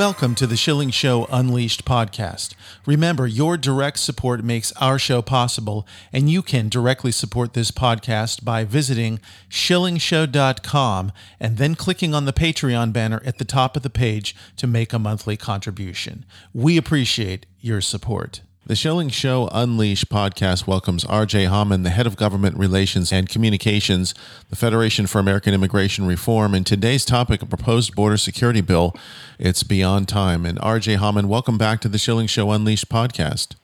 Welcome 0.00 0.34
to 0.36 0.46
the 0.46 0.56
Schilling 0.56 0.88
Show 0.88 1.26
Unleashed 1.30 1.84
podcast. 1.84 2.54
Remember, 2.86 3.26
your 3.26 3.58
direct 3.58 3.98
support 3.98 4.42
makes 4.42 4.72
our 4.80 4.98
show 4.98 5.20
possible, 5.20 5.86
and 6.10 6.30
you 6.30 6.40
can 6.40 6.70
directly 6.70 7.12
support 7.12 7.52
this 7.52 7.70
podcast 7.70 8.42
by 8.42 8.64
visiting 8.64 9.20
schillingshow.com 9.50 11.12
and 11.38 11.58
then 11.58 11.74
clicking 11.74 12.14
on 12.14 12.24
the 12.24 12.32
Patreon 12.32 12.94
banner 12.94 13.20
at 13.26 13.36
the 13.36 13.44
top 13.44 13.76
of 13.76 13.82
the 13.82 13.90
page 13.90 14.34
to 14.56 14.66
make 14.66 14.94
a 14.94 14.98
monthly 14.98 15.36
contribution. 15.36 16.24
We 16.54 16.78
appreciate 16.78 17.44
your 17.60 17.82
support. 17.82 18.40
The 18.66 18.76
Schilling 18.76 19.08
Show 19.08 19.48
Unleashed 19.52 20.10
podcast 20.10 20.66
welcomes 20.66 21.04
RJ 21.04 21.48
Hauman, 21.48 21.82
the 21.82 21.90
head 21.90 22.06
of 22.06 22.14
government 22.16 22.58
relations 22.58 23.10
and 23.10 23.26
communications, 23.26 24.14
the 24.50 24.54
Federation 24.54 25.06
for 25.06 25.18
American 25.18 25.54
Immigration 25.54 26.06
Reform, 26.06 26.54
and 26.54 26.64
today's 26.66 27.06
topic, 27.06 27.40
a 27.40 27.46
proposed 27.46 27.94
border 27.96 28.18
security 28.18 28.60
bill. 28.60 28.94
It's 29.38 29.62
beyond 29.62 30.08
time. 30.08 30.44
And 30.44 30.58
RJ 30.58 30.98
Hauman, 30.98 31.24
welcome 31.24 31.56
back 31.56 31.80
to 31.80 31.88
the 31.88 31.98
Schilling 31.98 32.26
Show 32.26 32.50
Unleashed 32.50 32.90
podcast. 32.90 33.54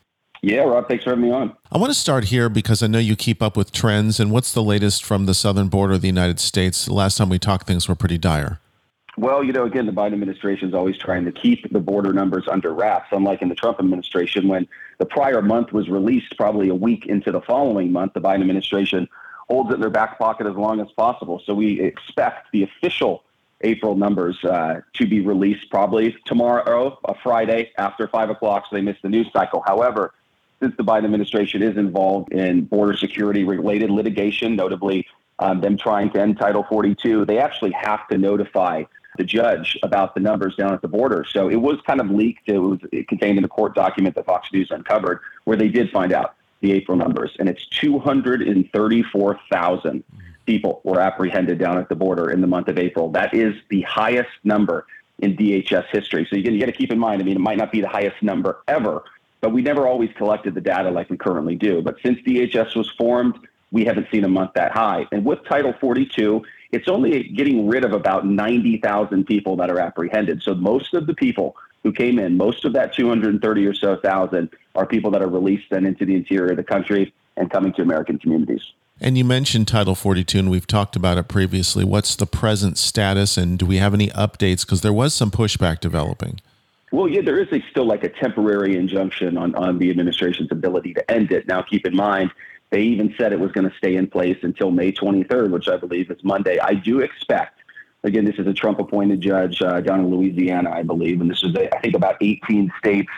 Yeah, 0.42 0.60
Rob, 0.60 0.88
thanks 0.88 1.04
for 1.04 1.10
having 1.10 1.26
me 1.26 1.30
on. 1.30 1.54
I 1.70 1.76
want 1.76 1.90
to 1.92 1.98
start 1.98 2.24
here 2.24 2.48
because 2.48 2.82
I 2.82 2.86
know 2.86 2.98
you 2.98 3.16
keep 3.16 3.42
up 3.42 3.56
with 3.56 3.72
trends. 3.72 4.18
And 4.18 4.30
what's 4.30 4.52
the 4.52 4.62
latest 4.62 5.04
from 5.04 5.26
the 5.26 5.34
southern 5.34 5.68
border 5.68 5.94
of 5.94 6.00
the 6.00 6.08
United 6.08 6.40
States? 6.40 6.86
The 6.86 6.94
last 6.94 7.18
time 7.18 7.28
we 7.28 7.38
talked, 7.38 7.66
things 7.66 7.86
were 7.86 7.94
pretty 7.94 8.18
dire. 8.18 8.60
Well, 9.18 9.42
you 9.42 9.52
know, 9.52 9.64
again, 9.64 9.86
the 9.86 9.92
Biden 9.92 10.12
administration 10.12 10.68
is 10.68 10.74
always 10.74 10.98
trying 10.98 11.24
to 11.24 11.32
keep 11.32 11.72
the 11.72 11.80
border 11.80 12.12
numbers 12.12 12.44
under 12.48 12.74
wraps, 12.74 13.08
unlike 13.12 13.40
in 13.40 13.48
the 13.48 13.54
Trump 13.54 13.78
administration 13.78 14.46
when 14.46 14.68
the 14.98 15.06
prior 15.06 15.40
month 15.40 15.72
was 15.72 15.88
released 15.88 16.36
probably 16.36 16.68
a 16.68 16.74
week 16.74 17.06
into 17.06 17.32
the 17.32 17.40
following 17.40 17.92
month. 17.92 18.12
The 18.12 18.20
Biden 18.20 18.42
administration 18.42 19.08
holds 19.48 19.70
it 19.70 19.74
in 19.74 19.80
their 19.80 19.90
back 19.90 20.18
pocket 20.18 20.46
as 20.46 20.54
long 20.54 20.80
as 20.80 20.88
possible. 20.92 21.40
So 21.46 21.54
we 21.54 21.80
expect 21.80 22.52
the 22.52 22.64
official 22.64 23.24
April 23.62 23.96
numbers 23.96 24.42
uh, 24.44 24.82
to 24.94 25.06
be 25.06 25.20
released 25.20 25.70
probably 25.70 26.14
tomorrow, 26.26 26.98
a 27.06 27.14
Friday 27.22 27.72
after 27.78 28.08
5 28.08 28.30
o'clock, 28.30 28.64
so 28.68 28.76
they 28.76 28.82
miss 28.82 28.98
the 29.02 29.08
news 29.08 29.28
cycle. 29.32 29.62
However, 29.66 30.12
since 30.60 30.76
the 30.76 30.84
Biden 30.84 31.04
administration 31.04 31.62
is 31.62 31.78
involved 31.78 32.32
in 32.32 32.64
border 32.64 32.96
security 32.96 33.44
related 33.44 33.90
litigation, 33.90 34.56
notably 34.56 35.06
um, 35.38 35.60
them 35.60 35.76
trying 35.76 36.10
to 36.10 36.20
end 36.20 36.38
Title 36.38 36.66
42, 36.68 37.24
they 37.24 37.38
actually 37.38 37.72
have 37.72 38.06
to 38.08 38.18
notify 38.18 38.84
the 39.16 39.24
judge 39.24 39.78
about 39.82 40.14
the 40.14 40.20
numbers 40.20 40.54
down 40.56 40.72
at 40.72 40.82
the 40.82 40.88
border. 40.88 41.24
So 41.28 41.48
it 41.48 41.56
was 41.56 41.80
kind 41.86 42.00
of 42.00 42.10
leaked. 42.10 42.48
It 42.48 42.58
was 42.58 42.78
contained 43.08 43.38
in 43.38 43.44
a 43.44 43.48
court 43.48 43.74
document 43.74 44.14
that 44.16 44.26
Fox 44.26 44.52
News 44.52 44.70
uncovered 44.70 45.20
where 45.44 45.56
they 45.56 45.68
did 45.68 45.90
find 45.90 46.12
out 46.12 46.34
the 46.60 46.72
April 46.72 46.96
numbers. 46.96 47.36
And 47.38 47.48
it's 47.48 47.66
234,000 47.66 50.04
people 50.46 50.80
were 50.84 51.00
apprehended 51.00 51.58
down 51.58 51.78
at 51.78 51.88
the 51.88 51.96
border 51.96 52.30
in 52.30 52.40
the 52.40 52.46
month 52.46 52.68
of 52.68 52.78
April. 52.78 53.10
That 53.10 53.34
is 53.34 53.54
the 53.68 53.82
highest 53.82 54.30
number 54.44 54.86
in 55.18 55.36
DHS 55.36 55.86
history. 55.90 56.26
So 56.30 56.36
you 56.36 56.60
got 56.60 56.66
to 56.66 56.72
keep 56.72 56.92
in 56.92 56.98
mind, 56.98 57.22
I 57.22 57.24
mean, 57.24 57.36
it 57.36 57.40
might 57.40 57.58
not 57.58 57.72
be 57.72 57.80
the 57.80 57.88
highest 57.88 58.22
number 58.22 58.60
ever, 58.68 59.02
but 59.40 59.50
we 59.50 59.62
never 59.62 59.86
always 59.86 60.10
collected 60.16 60.54
the 60.54 60.60
data 60.60 60.90
like 60.90 61.10
we 61.10 61.16
currently 61.16 61.56
do. 61.56 61.82
But 61.82 61.96
since 62.02 62.18
DHS 62.20 62.76
was 62.76 62.90
formed, 62.98 63.38
we 63.72 63.84
haven't 63.84 64.08
seen 64.10 64.24
a 64.24 64.28
month 64.28 64.52
that 64.54 64.72
high. 64.72 65.06
And 65.12 65.24
with 65.24 65.44
Title 65.44 65.74
42, 65.80 66.42
it's 66.72 66.88
only 66.88 67.24
getting 67.24 67.68
rid 67.68 67.84
of 67.84 67.92
about 67.92 68.26
90,000 68.26 69.24
people 69.24 69.56
that 69.56 69.70
are 69.70 69.78
apprehended. 69.78 70.42
So 70.42 70.54
most 70.54 70.94
of 70.94 71.06
the 71.06 71.14
people 71.14 71.56
who 71.82 71.92
came 71.92 72.18
in, 72.18 72.36
most 72.36 72.64
of 72.64 72.72
that 72.72 72.94
230 72.94 73.66
or 73.66 73.74
so 73.74 73.96
thousand 73.96 74.50
are 74.74 74.86
people 74.86 75.10
that 75.12 75.22
are 75.22 75.28
released 75.28 75.66
then 75.70 75.86
into 75.86 76.04
the 76.04 76.14
interior 76.14 76.50
of 76.50 76.56
the 76.56 76.64
country 76.64 77.12
and 77.36 77.50
coming 77.50 77.72
to 77.74 77.82
American 77.82 78.18
communities. 78.18 78.62
And 79.00 79.18
you 79.18 79.24
mentioned 79.24 79.68
Title 79.68 79.94
42, 79.94 80.38
and 80.38 80.50
we've 80.50 80.66
talked 80.66 80.96
about 80.96 81.18
it 81.18 81.28
previously. 81.28 81.84
What's 81.84 82.16
the 82.16 82.26
present 82.26 82.78
status, 82.78 83.36
and 83.36 83.58
do 83.58 83.66
we 83.66 83.76
have 83.76 83.92
any 83.92 84.08
updates? 84.08 84.62
Because 84.64 84.80
there 84.80 84.92
was 84.92 85.12
some 85.12 85.30
pushback 85.30 85.80
developing. 85.80 86.40
Well, 86.92 87.06
yeah, 87.06 87.20
there 87.20 87.38
is 87.38 87.48
a, 87.52 87.62
still 87.70 87.84
like 87.84 88.04
a 88.04 88.08
temporary 88.08 88.74
injunction 88.76 89.36
on, 89.36 89.54
on 89.54 89.78
the 89.78 89.90
administration's 89.90 90.50
ability 90.50 90.94
to 90.94 91.10
end 91.10 91.30
it. 91.30 91.46
Now, 91.46 91.60
keep 91.60 91.84
in 91.84 91.94
mind, 91.94 92.30
they 92.70 92.82
even 92.82 93.14
said 93.16 93.32
it 93.32 93.40
was 93.40 93.52
going 93.52 93.68
to 93.68 93.76
stay 93.76 93.96
in 93.96 94.06
place 94.06 94.38
until 94.42 94.70
May 94.70 94.92
23rd, 94.92 95.50
which 95.50 95.68
I 95.68 95.76
believe 95.76 96.10
is 96.10 96.22
Monday. 96.24 96.58
I 96.58 96.74
do 96.74 97.00
expect, 97.00 97.60
again, 98.02 98.24
this 98.24 98.36
is 98.38 98.46
a 98.46 98.52
Trump 98.52 98.80
appointed 98.80 99.20
judge 99.20 99.62
uh, 99.62 99.80
down 99.80 100.00
in 100.00 100.10
Louisiana, 100.10 100.70
I 100.70 100.82
believe, 100.82 101.20
and 101.20 101.30
this 101.30 101.42
is, 101.42 101.54
I 101.54 101.78
think, 101.78 101.94
about 101.94 102.16
18 102.20 102.72
states 102.78 103.10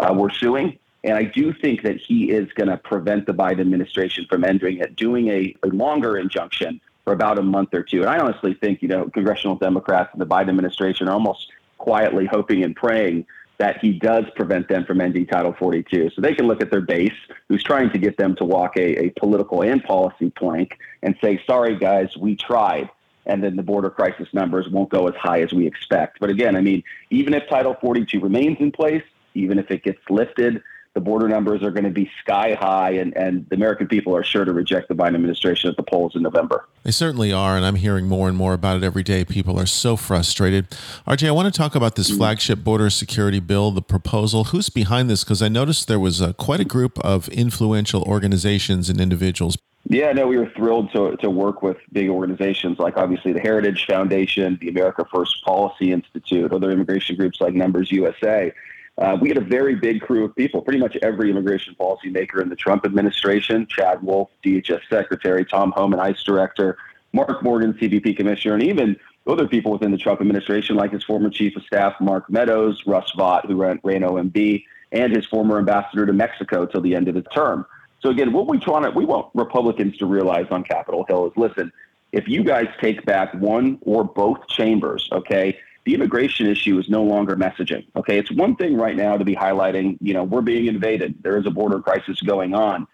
uh, 0.00 0.12
were 0.12 0.30
suing. 0.30 0.78
And 1.04 1.16
I 1.16 1.22
do 1.22 1.52
think 1.52 1.82
that 1.82 1.98
he 1.98 2.30
is 2.30 2.52
going 2.54 2.68
to 2.68 2.76
prevent 2.76 3.26
the 3.26 3.32
Biden 3.32 3.60
administration 3.60 4.26
from 4.28 4.42
ending 4.42 4.78
it, 4.78 4.96
doing 4.96 5.28
a, 5.28 5.54
a 5.62 5.68
longer 5.68 6.18
injunction 6.18 6.80
for 7.04 7.12
about 7.12 7.38
a 7.38 7.42
month 7.42 7.72
or 7.74 7.84
two. 7.84 8.00
And 8.00 8.10
I 8.10 8.18
honestly 8.18 8.54
think, 8.54 8.82
you 8.82 8.88
know, 8.88 9.08
congressional 9.08 9.54
Democrats 9.54 10.10
and 10.12 10.20
the 10.20 10.26
Biden 10.26 10.48
administration 10.48 11.08
are 11.08 11.12
almost 11.12 11.52
quietly 11.78 12.26
hoping 12.26 12.64
and 12.64 12.74
praying 12.74 13.24
that 13.58 13.78
he 13.80 13.92
does 13.92 14.24
prevent 14.34 14.68
them 14.68 14.84
from 14.84 15.00
ending 15.00 15.26
Title 15.26 15.54
42. 15.58 16.10
So 16.10 16.20
they 16.20 16.34
can 16.34 16.46
look 16.46 16.62
at 16.62 16.70
their 16.70 16.80
base, 16.80 17.14
who's 17.48 17.62
trying 17.62 17.90
to 17.90 17.98
get 17.98 18.16
them 18.16 18.34
to 18.36 18.44
walk 18.44 18.76
a, 18.76 19.06
a 19.06 19.10
political 19.10 19.62
and 19.62 19.82
policy 19.82 20.30
plank, 20.30 20.78
and 21.02 21.16
say, 21.22 21.40
sorry, 21.46 21.78
guys, 21.78 22.16
we 22.16 22.36
tried. 22.36 22.90
And 23.24 23.42
then 23.42 23.56
the 23.56 23.62
border 23.62 23.90
crisis 23.90 24.28
numbers 24.32 24.68
won't 24.68 24.90
go 24.90 25.08
as 25.08 25.14
high 25.16 25.42
as 25.42 25.52
we 25.52 25.66
expect. 25.66 26.20
But 26.20 26.30
again, 26.30 26.54
I 26.54 26.60
mean, 26.60 26.84
even 27.10 27.34
if 27.34 27.48
Title 27.48 27.76
42 27.80 28.20
remains 28.20 28.58
in 28.60 28.70
place, 28.70 29.02
even 29.34 29.58
if 29.58 29.70
it 29.70 29.82
gets 29.82 30.00
lifted, 30.08 30.62
the 30.96 31.00
border 31.02 31.28
numbers 31.28 31.62
are 31.62 31.70
going 31.70 31.84
to 31.84 31.90
be 31.90 32.10
sky 32.20 32.54
high, 32.54 32.92
and, 32.92 33.14
and 33.18 33.46
the 33.50 33.54
American 33.54 33.86
people 33.86 34.16
are 34.16 34.24
sure 34.24 34.46
to 34.46 34.52
reject 34.54 34.88
the 34.88 34.94
Biden 34.94 35.14
administration 35.14 35.68
at 35.68 35.76
the 35.76 35.82
polls 35.82 36.16
in 36.16 36.22
November. 36.22 36.66
They 36.84 36.90
certainly 36.90 37.34
are, 37.34 37.54
and 37.54 37.66
I'm 37.66 37.74
hearing 37.74 38.08
more 38.08 38.30
and 38.30 38.36
more 38.36 38.54
about 38.54 38.78
it 38.78 38.82
every 38.82 39.02
day. 39.02 39.22
People 39.22 39.60
are 39.60 39.66
so 39.66 39.96
frustrated. 39.96 40.70
RJ, 41.06 41.28
I 41.28 41.32
want 41.32 41.52
to 41.52 41.56
talk 41.56 41.74
about 41.74 41.96
this 41.96 42.08
mm-hmm. 42.08 42.16
flagship 42.16 42.64
border 42.64 42.88
security 42.88 43.40
bill, 43.40 43.72
the 43.72 43.82
proposal. 43.82 44.44
Who's 44.44 44.70
behind 44.70 45.10
this? 45.10 45.22
Because 45.22 45.42
I 45.42 45.48
noticed 45.48 45.86
there 45.86 46.00
was 46.00 46.22
uh, 46.22 46.32
quite 46.32 46.60
a 46.60 46.64
group 46.64 46.98
of 47.00 47.28
influential 47.28 48.02
organizations 48.04 48.88
and 48.88 48.98
individuals. 48.98 49.58
Yeah, 49.90 50.12
no, 50.12 50.26
we 50.26 50.38
were 50.38 50.50
thrilled 50.56 50.92
to, 50.92 51.14
to 51.18 51.28
work 51.28 51.60
with 51.60 51.76
big 51.92 52.08
organizations 52.08 52.78
like 52.78 52.96
obviously 52.96 53.34
the 53.34 53.40
Heritage 53.40 53.84
Foundation, 53.86 54.56
the 54.62 54.70
America 54.70 55.04
First 55.12 55.44
Policy 55.44 55.92
Institute, 55.92 56.50
other 56.52 56.70
immigration 56.70 57.16
groups 57.16 57.38
like 57.38 57.52
Numbers 57.52 57.92
USA. 57.92 58.50
Uh, 58.98 59.16
we 59.20 59.28
had 59.28 59.36
a 59.36 59.42
very 59.42 59.74
big 59.74 60.00
crew 60.00 60.24
of 60.24 60.34
people, 60.36 60.62
pretty 60.62 60.78
much 60.78 60.96
every 61.02 61.30
immigration 61.30 61.74
policy 61.74 62.08
maker 62.08 62.40
in 62.40 62.48
the 62.48 62.56
Trump 62.56 62.86
administration, 62.86 63.66
Chad 63.66 64.02
Wolf, 64.02 64.30
DHS 64.44 64.80
Secretary, 64.88 65.44
Tom 65.44 65.72
Homan, 65.72 66.00
ICE 66.00 66.22
Director, 66.22 66.78
Mark 67.12 67.42
Morgan, 67.42 67.74
CBP 67.74 68.16
Commissioner, 68.16 68.54
and 68.54 68.62
even 68.62 68.96
other 69.26 69.46
people 69.46 69.72
within 69.72 69.90
the 69.90 69.98
Trump 69.98 70.20
administration, 70.20 70.76
like 70.76 70.92
his 70.92 71.04
former 71.04 71.28
Chief 71.28 71.56
of 71.56 71.64
Staff, 71.64 71.94
Mark 72.00 72.30
Meadows, 72.30 72.82
Russ 72.86 73.10
Vought, 73.16 73.46
who 73.46 73.56
ran, 73.56 73.80
ran 73.82 74.00
OMB, 74.00 74.64
and 74.92 75.14
his 75.14 75.26
former 75.26 75.58
ambassador 75.58 76.06
to 76.06 76.12
Mexico 76.12 76.64
till 76.64 76.80
the 76.80 76.94
end 76.94 77.08
of 77.08 77.16
his 77.16 77.24
term. 77.34 77.66
So 78.00 78.10
again, 78.10 78.32
what 78.32 78.46
we 78.46 78.58
try 78.58 78.82
to, 78.82 78.90
we 78.90 79.04
want 79.04 79.30
Republicans 79.34 79.96
to 79.98 80.06
realize 80.06 80.46
on 80.50 80.62
Capitol 80.62 81.04
Hill 81.08 81.26
is, 81.26 81.32
listen, 81.36 81.72
if 82.12 82.28
you 82.28 82.44
guys 82.44 82.68
take 82.80 83.04
back 83.04 83.34
one 83.34 83.78
or 83.82 84.04
both 84.04 84.46
chambers, 84.48 85.08
okay, 85.12 85.58
the 85.86 85.94
immigration 85.94 86.48
issue 86.48 86.78
is 86.80 86.90
no 86.90 87.04
longer 87.04 87.36
messaging. 87.36 87.86
Okay, 87.94 88.18
it's 88.18 88.30
one 88.32 88.56
thing 88.56 88.76
right 88.76 88.96
now 88.96 89.16
to 89.16 89.24
be 89.24 89.36
highlighting, 89.36 89.96
you 90.00 90.12
know, 90.12 90.24
we're 90.24 90.42
being 90.42 90.66
invaded. 90.66 91.14
There 91.22 91.38
is 91.38 91.46
a 91.46 91.50
border 91.50 91.80
crisis 91.80 92.20
going 92.22 92.54
on. 92.54 92.88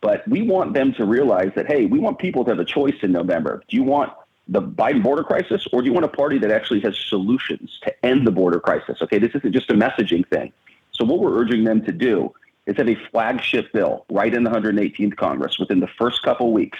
But 0.00 0.26
we 0.26 0.42
want 0.42 0.74
them 0.74 0.92
to 0.94 1.04
realize 1.04 1.52
that, 1.54 1.68
hey, 1.68 1.86
we 1.86 2.00
want 2.00 2.18
people 2.18 2.44
to 2.44 2.50
have 2.50 2.58
a 2.58 2.64
choice 2.64 2.96
in 3.02 3.12
November. 3.12 3.62
Do 3.68 3.76
you 3.76 3.84
want 3.84 4.12
the 4.48 4.60
Biden 4.60 5.02
border 5.02 5.22
crisis 5.22 5.66
or 5.72 5.80
do 5.80 5.86
you 5.86 5.92
want 5.92 6.04
a 6.04 6.08
party 6.08 6.38
that 6.38 6.50
actually 6.50 6.80
has 6.80 6.98
solutions 6.98 7.78
to 7.84 8.04
end 8.04 8.26
the 8.26 8.32
border 8.32 8.58
crisis? 8.58 9.00
Okay, 9.00 9.20
this 9.20 9.30
isn't 9.36 9.52
just 9.52 9.70
a 9.70 9.74
messaging 9.74 10.28
thing. 10.28 10.52
So, 10.90 11.04
what 11.04 11.20
we're 11.20 11.38
urging 11.38 11.62
them 11.62 11.84
to 11.84 11.92
do 11.92 12.34
is 12.66 12.76
have 12.78 12.88
a 12.88 12.96
flagship 13.12 13.72
bill 13.72 14.06
right 14.10 14.34
in 14.34 14.42
the 14.42 14.50
118th 14.50 15.16
Congress 15.16 15.58
within 15.60 15.78
the 15.78 15.88
first 15.98 16.22
couple 16.24 16.52
weeks, 16.52 16.78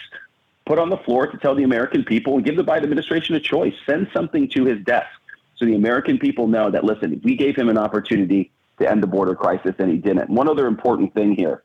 put 0.67 0.81
on 0.81 0.91
the 0.91 0.99
floor 0.99 1.29
to 1.29 1.39
tell 1.39 1.55
the 1.55 1.62
American 1.62 2.05
people 2.05 2.35
and 2.35 2.45
give 2.45 2.56
the 2.56 2.65
Biden 2.65 2.83
administration 2.83 3.37
a 3.37 3.41
choice. 3.41 3.75
Send 3.87 4.09
something 4.12 4.49
to 4.49 4.65
his 4.65 4.83
desk 4.85 5.09
so 5.56 5.65
the 5.65 5.75
American 5.75 6.19
people 6.19 6.49
know 6.49 6.71
that, 6.71 6.85
listen, 6.85 7.21
we 7.25 7.37
gave 7.37 7.56
him 7.56 7.69
an 7.69 7.79
opportunity 7.79 8.51
to 8.79 8.91
end 8.91 9.03
the 9.03 9.06
border 9.06 9.35
crisis 9.35 9.75
and 9.79 9.91
he 9.91 9.99
didn't. 9.99 10.29
One 10.31 10.49
other 10.49 10.67
important 10.67 11.15
thing 11.15 11.35
here 11.35 11.62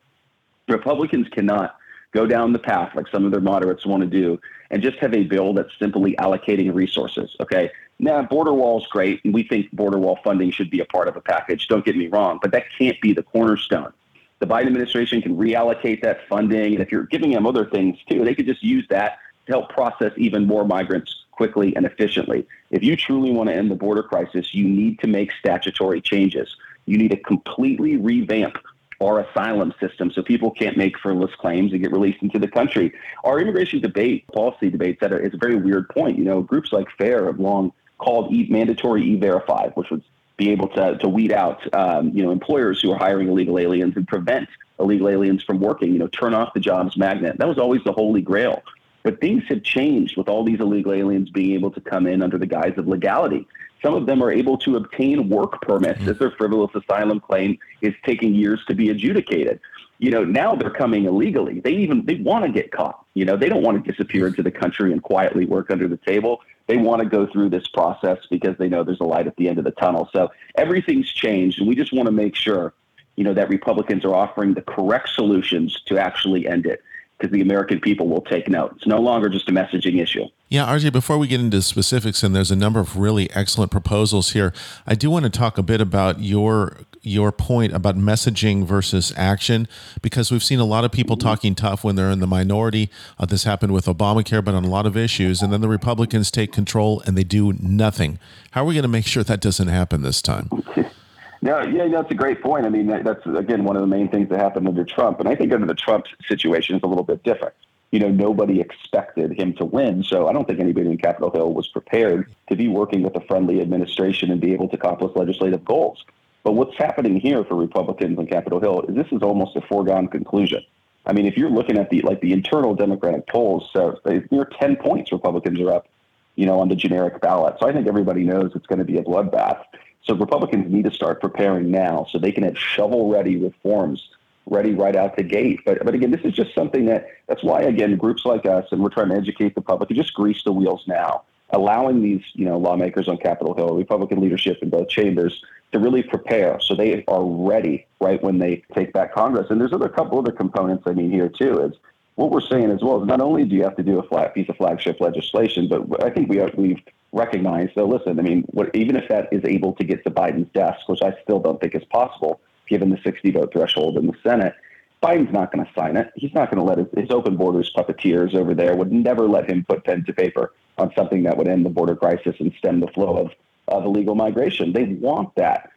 Republicans 0.67 1.27
cannot 1.29 1.75
go 2.11 2.25
down 2.25 2.53
the 2.53 2.59
path 2.59 2.95
like 2.95 3.07
some 3.07 3.25
of 3.25 3.31
their 3.31 3.41
moderates 3.41 3.85
want 3.85 4.01
to 4.01 4.09
do 4.09 4.39
and 4.71 4.81
just 4.81 4.97
have 4.99 5.13
a 5.13 5.23
bill 5.23 5.53
that's 5.53 5.71
simply 5.79 6.15
allocating 6.17 6.73
resources. 6.73 7.35
Okay. 7.39 7.71
Now, 7.99 8.21
border 8.21 8.53
wall 8.53 8.79
is 8.79 8.87
great, 8.87 9.19
and 9.25 9.33
we 9.33 9.43
think 9.43 9.71
border 9.71 9.99
wall 9.99 10.19
funding 10.23 10.51
should 10.51 10.69
be 10.69 10.79
a 10.79 10.85
part 10.85 11.07
of 11.07 11.17
a 11.17 11.21
package. 11.21 11.67
Don't 11.67 11.83
get 11.83 11.97
me 11.97 12.07
wrong, 12.07 12.39
but 12.41 12.51
that 12.51 12.65
can't 12.77 12.99
be 13.01 13.13
the 13.13 13.23
cornerstone. 13.23 13.91
The 14.39 14.47
Biden 14.47 14.67
administration 14.67 15.21
can 15.21 15.35
reallocate 15.35 16.01
that 16.03 16.25
funding, 16.29 16.73
and 16.73 16.79
if 16.79 16.91
you're 16.91 17.03
giving 17.03 17.31
them 17.31 17.45
other 17.45 17.65
things 17.65 17.97
too, 18.09 18.23
they 18.23 18.33
could 18.33 18.45
just 18.45 18.63
use 18.63 18.85
that 18.89 19.17
to 19.47 19.51
help 19.51 19.69
process 19.69 20.13
even 20.15 20.47
more 20.47 20.65
migrants 20.65 21.18
quickly 21.39 21.73
and 21.77 21.85
efficiently. 21.85 22.45
If 22.69 22.83
you 22.83 22.97
truly 22.97 23.31
want 23.31 23.47
to 23.49 23.55
end 23.55 23.71
the 23.71 23.75
border 23.85 24.03
crisis, 24.03 24.53
you 24.53 24.67
need 24.67 24.99
to 24.99 25.07
make 25.07 25.31
statutory 25.39 26.01
changes. 26.01 26.53
You 26.85 26.97
need 26.97 27.11
to 27.11 27.21
completely 27.31 27.95
revamp 27.95 28.57
our 29.01 29.21
asylum 29.21 29.73
system 29.79 30.11
so 30.11 30.21
people 30.21 30.51
can't 30.51 30.75
make 30.75 30.99
frivolous 30.99 31.33
claims 31.35 31.71
and 31.71 31.81
get 31.81 31.93
released 31.93 32.21
into 32.21 32.39
the 32.39 32.49
country. 32.49 32.91
Our 33.23 33.39
immigration 33.39 33.79
debate, 33.79 34.27
policy 34.33 34.69
debate, 34.69 34.97
et 34.97 35.05
cetera, 35.05 35.25
a 35.25 35.37
very 35.37 35.55
weird 35.55 35.87
point. 35.87 36.17
You 36.17 36.25
know, 36.25 36.41
groups 36.41 36.73
like 36.73 36.87
FAIR 36.97 37.27
have 37.27 37.39
long 37.39 37.71
called 37.99 38.33
e- 38.33 38.47
mandatory 38.49 39.01
e-verify, 39.13 39.69
which 39.75 39.89
would 39.91 40.03
be 40.35 40.49
able 40.49 40.67
to, 40.77 40.97
to 40.97 41.07
weed 41.07 41.31
out, 41.31 41.59
um, 41.73 42.09
you 42.09 42.21
know, 42.21 42.31
employers 42.31 42.81
who 42.81 42.91
are 42.91 42.97
hiring 42.97 43.29
illegal 43.29 43.57
aliens 43.57 43.95
and 43.95 44.05
prevent 44.05 44.49
illegal 44.77 45.07
aliens 45.07 45.41
from 45.41 45.61
working, 45.61 45.93
you 45.93 45.99
know, 45.99 46.07
turn 46.07 46.33
off 46.33 46.53
the 46.53 46.59
jobs 46.59 46.97
magnet. 46.97 47.37
That 47.37 47.47
was 47.47 47.57
always 47.57 47.81
the 47.85 47.93
holy 47.93 48.21
grail. 48.21 48.61
But 49.03 49.21
things 49.21 49.43
have 49.47 49.63
changed 49.63 50.17
with 50.17 50.27
all 50.27 50.43
these 50.43 50.59
illegal 50.59 50.93
aliens 50.93 51.29
being 51.29 51.53
able 51.53 51.71
to 51.71 51.81
come 51.81 52.05
in 52.05 52.21
under 52.21 52.37
the 52.37 52.45
guise 52.45 52.73
of 52.77 52.87
legality. 52.87 53.47
Some 53.81 53.93
of 53.93 54.05
them 54.05 54.21
are 54.21 54.31
able 54.31 54.57
to 54.59 54.75
obtain 54.75 55.29
work 55.29 55.61
permits 55.61 56.01
mm-hmm. 56.01 56.17
their 56.17 56.31
frivolous 56.31 56.71
asylum 56.75 57.19
claim 57.19 57.57
is 57.81 57.93
taking 58.03 58.33
years 58.35 58.59
to 58.67 58.75
be 58.75 58.89
adjudicated. 58.89 59.59
You 59.99 60.11
know, 60.11 60.23
now 60.23 60.55
they're 60.55 60.69
coming 60.69 61.05
illegally. 61.05 61.59
They 61.59 61.73
even 61.73 62.05
they 62.05 62.15
want 62.15 62.45
to 62.45 62.51
get 62.51 62.71
caught. 62.71 63.05
You 63.13 63.25
know, 63.25 63.35
they 63.35 63.49
don't 63.49 63.63
want 63.63 63.83
to 63.83 63.91
disappear 63.91 64.27
into 64.27 64.43
the 64.43 64.51
country 64.51 64.91
and 64.91 65.01
quietly 65.03 65.45
work 65.45 65.71
under 65.71 65.87
the 65.87 65.97
table. 65.97 66.41
They 66.67 66.77
want 66.77 67.01
to 67.01 67.07
go 67.07 67.25
through 67.27 67.49
this 67.49 67.67
process 67.67 68.19
because 68.29 68.57
they 68.57 68.69
know 68.69 68.83
there's 68.83 69.01
a 69.01 69.05
light 69.05 69.27
at 69.27 69.35
the 69.35 69.49
end 69.49 69.57
of 69.57 69.65
the 69.65 69.71
tunnel. 69.71 70.09
So 70.13 70.29
everything's 70.55 71.11
changed, 71.11 71.59
and 71.59 71.67
we 71.67 71.75
just 71.75 71.91
want 71.91 72.05
to 72.05 72.11
make 72.11 72.35
sure, 72.35 72.73
you 73.15 73.23
know, 73.23 73.33
that 73.33 73.49
Republicans 73.49 74.05
are 74.05 74.13
offering 74.13 74.53
the 74.53 74.61
correct 74.61 75.09
solutions 75.09 75.81
to 75.87 75.97
actually 75.97 76.47
end 76.47 76.65
it 76.65 76.81
because 77.19 77.33
the 77.33 77.41
American 77.41 77.81
people 77.81 78.07
will 78.07 78.21
take 78.21 78.47
note. 78.47 78.73
It's 78.77 78.87
no 78.87 78.99
longer 78.99 79.27
just 79.27 79.49
a 79.49 79.51
messaging 79.51 80.01
issue. 80.01 80.25
Yeah, 80.47 80.65
RJ, 80.65 80.93
before 80.93 81.17
we 81.17 81.27
get 81.27 81.41
into 81.41 81.61
specifics, 81.61 82.23
and 82.23 82.35
there's 82.35 82.49
a 82.49 82.55
number 82.55 82.79
of 82.79 82.97
really 82.97 83.29
excellent 83.31 83.71
proposals 83.71 84.31
here, 84.31 84.53
I 84.87 84.95
do 84.95 85.09
want 85.09 85.23
to 85.23 85.29
talk 85.29 85.57
a 85.57 85.63
bit 85.63 85.81
about 85.81 86.21
your 86.21 86.77
your 87.01 87.31
point 87.31 87.73
about 87.73 87.95
messaging 87.95 88.65
versus 88.65 89.13
action, 89.15 89.69
because 90.01 90.31
we've 90.31 90.43
seen 90.43 90.59
a 90.59 90.65
lot 90.65 90.83
of 90.83 90.91
people 90.91 91.15
mm-hmm. 91.15 91.27
talking 91.29 91.55
tough 91.55 91.81
when 91.81 91.95
they're 91.95 92.11
in 92.11 92.19
the 92.19 92.27
minority. 92.27 92.89
Uh, 93.17 93.25
this 93.25 93.45
happened 93.45 93.71
with 93.71 93.85
Obamacare, 93.85 94.43
but 94.43 94.53
on 94.53 94.65
a 94.65 94.69
lot 94.69 94.85
of 94.85 94.97
issues, 94.97 95.41
and 95.41 95.51
then 95.51 95.61
the 95.61 95.69
Republicans 95.69 96.29
take 96.29 96.51
control 96.51 97.01
and 97.05 97.17
they 97.17 97.23
do 97.23 97.53
nothing. 97.53 98.19
How 98.51 98.63
are 98.63 98.65
we 98.65 98.73
going 98.73 98.83
to 98.83 98.89
make 98.89 99.05
sure 99.05 99.23
that 99.23 99.39
doesn't 99.39 99.69
happen 99.69 100.01
this 100.01 100.21
time? 100.21 100.49
No, 101.41 101.61
yeah, 101.61 101.87
that's 101.87 102.11
a 102.11 102.15
great 102.15 102.41
point. 102.41 102.65
I 102.65 102.69
mean, 102.69 102.87
that's 102.87 103.25
again 103.25 103.63
one 103.63 103.75
of 103.75 103.81
the 103.81 103.87
main 103.87 104.09
things 104.09 104.29
that 104.29 104.39
happened 104.39 104.67
under 104.67 104.83
Trump, 104.83 105.19
and 105.19 105.29
I 105.29 105.35
think 105.35 105.53
under 105.53 105.67
the 105.67 105.73
Trump 105.73 106.05
situation 106.27 106.75
is 106.75 106.83
a 106.83 106.87
little 106.87 107.03
bit 107.03 107.23
different. 107.23 107.53
You 107.91 107.99
know, 107.99 108.09
nobody 108.09 108.59
expected 108.59 109.31
him 109.39 109.53
to 109.55 109.65
win, 109.65 110.03
so 110.03 110.27
I 110.27 110.33
don't 110.33 110.47
think 110.47 110.59
anybody 110.59 110.89
in 110.89 110.97
Capitol 110.97 111.31
Hill 111.31 111.53
was 111.53 111.67
prepared 111.67 112.29
to 112.49 112.55
be 112.55 112.67
working 112.67 113.03
with 113.03 113.15
a 113.15 113.21
friendly 113.21 113.61
administration 113.61 114.31
and 114.31 114.39
be 114.39 114.53
able 114.53 114.67
to 114.67 114.75
accomplish 114.75 115.15
legislative 115.15 115.63
goals. 115.65 116.03
But 116.43 116.53
what's 116.53 116.77
happening 116.77 117.19
here 117.19 117.43
for 117.45 117.55
Republicans 117.55 118.19
on 118.19 118.27
Capitol 118.27 118.59
Hill 118.59 118.81
is 118.87 118.95
this 118.95 119.07
is 119.11 119.21
almost 119.21 119.55
a 119.55 119.61
foregone 119.61 120.07
conclusion. 120.07 120.63
I 121.05 121.13
mean, 121.13 121.25
if 121.25 121.37
you're 121.37 121.49
looking 121.49 121.77
at 121.77 121.89
the 121.89 122.01
like 122.01 122.21
the 122.21 122.33
internal 122.33 122.75
Democratic 122.75 123.27
polls, 123.27 123.69
so 123.73 123.99
near 124.05 124.45
10 124.59 124.75
points 124.75 125.11
Republicans 125.11 125.59
are 125.61 125.71
up, 125.71 125.87
you 126.35 126.45
know, 126.45 126.59
on 126.59 126.69
the 126.69 126.75
generic 126.75 127.21
ballot. 127.21 127.55
So 127.59 127.67
I 127.67 127.73
think 127.73 127.87
everybody 127.87 128.23
knows 128.23 128.51
it's 128.55 128.67
going 128.67 128.79
to 128.79 128.85
be 128.85 128.97
a 128.97 129.03
bloodbath. 129.03 129.63
So 130.03 130.15
Republicans 130.15 130.71
need 130.71 130.85
to 130.85 130.91
start 130.91 131.21
preparing 131.21 131.71
now 131.71 132.07
so 132.09 132.17
they 132.17 132.31
can 132.31 132.43
have 132.43 132.57
shovel-ready 132.57 133.37
reforms 133.37 134.09
ready 134.49 134.73
right 134.73 134.95
out 134.95 135.15
the 135.15 135.23
gate. 135.23 135.61
But 135.65 135.83
but 135.85 135.93
again, 135.93 136.11
this 136.11 136.21
is 136.23 136.33
just 136.33 136.53
something 136.53 136.85
that 136.85 137.07
that's 137.27 137.43
why 137.43 137.61
again 137.61 137.95
groups 137.95 138.25
like 138.25 138.45
us 138.45 138.65
and 138.71 138.81
we're 138.81 138.89
trying 138.89 139.09
to 139.09 139.15
educate 139.15 139.55
the 139.55 139.61
public 139.61 139.89
to 139.89 139.95
just 139.95 140.13
grease 140.13 140.43
the 140.43 140.51
wheels 140.51 140.83
now, 140.87 141.23
allowing 141.51 142.01
these 142.01 142.23
you 142.33 142.45
know 142.45 142.57
lawmakers 142.57 143.07
on 143.07 143.17
Capitol 143.17 143.53
Hill, 143.53 143.75
Republican 143.75 144.19
leadership 144.19 144.59
in 144.61 144.69
both 144.69 144.89
chambers 144.89 145.43
to 145.71 145.79
really 145.79 146.01
prepare 146.01 146.59
so 146.59 146.75
they 146.75 147.03
are 147.07 147.23
ready 147.23 147.85
right 147.99 148.21
when 148.23 148.39
they 148.39 148.63
take 148.73 148.91
back 148.91 149.13
Congress. 149.13 149.47
And 149.49 149.61
there's 149.61 149.73
other 149.73 149.89
couple 149.89 150.17
other 150.17 150.31
components 150.31 150.83
I 150.87 150.93
mean 150.93 151.11
here 151.11 151.29
too 151.29 151.61
is 151.61 151.73
what 152.15 152.31
we're 152.31 152.41
saying 152.41 152.69
as 152.71 152.81
well 152.81 153.01
is 153.01 153.07
not 153.07 153.21
only 153.21 153.45
do 153.45 153.55
you 153.55 153.63
have 153.63 153.77
to 153.77 153.83
do 153.83 153.99
a 153.99 154.03
flat 154.03 154.33
piece 154.33 154.49
of 154.49 154.57
flagship 154.57 154.99
legislation, 154.99 155.69
but 155.69 156.03
I 156.03 156.09
think 156.09 156.27
we 156.27 156.35
have, 156.37 156.53
we've 156.55 156.81
recognize, 157.11 157.69
so 157.75 157.85
listen, 157.85 158.19
I 158.19 158.21
mean, 158.21 158.43
what, 158.47 158.69
even 158.75 158.95
if 158.95 159.07
that 159.09 159.29
is 159.31 159.41
able 159.45 159.73
to 159.73 159.83
get 159.83 160.03
to 160.03 160.11
Biden's 160.11 160.51
desk, 160.53 160.87
which 160.87 161.01
I 161.01 161.13
still 161.23 161.39
don't 161.39 161.59
think 161.59 161.75
is 161.75 161.83
possible 161.85 162.41
given 162.67 162.89
the 162.89 162.99
60 163.03 163.31
vote 163.31 163.51
threshold 163.51 163.97
in 163.97 164.07
the 164.07 164.13
Senate, 164.23 164.53
Biden's 165.01 165.31
not 165.31 165.51
going 165.51 165.65
to 165.65 165.71
sign 165.73 165.97
it. 165.97 166.11
He's 166.15 166.33
not 166.33 166.51
going 166.51 166.59
to 166.59 166.63
let 166.63 166.77
his, 166.77 166.87
his, 166.95 167.11
open 167.11 167.37
borders 167.37 167.71
puppeteers 167.75 168.35
over 168.35 168.53
there 168.53 168.75
would 168.75 168.91
never 168.91 169.27
let 169.27 169.49
him 169.49 169.65
put 169.67 169.85
pen 169.85 170.03
to 170.05 170.13
paper 170.13 170.53
on 170.77 170.91
something 170.95 171.23
that 171.23 171.37
would 171.37 171.47
end 171.47 171.65
the 171.65 171.69
border 171.69 171.95
crisis 171.95 172.35
and 172.39 172.53
stem 172.57 172.79
the 172.79 172.87
flow 172.87 173.17
of, 173.17 173.31
of 173.69 173.85
illegal 173.85 174.15
migration. 174.15 174.73
They 174.73 174.83
want 174.83 175.33
that. 175.35 175.69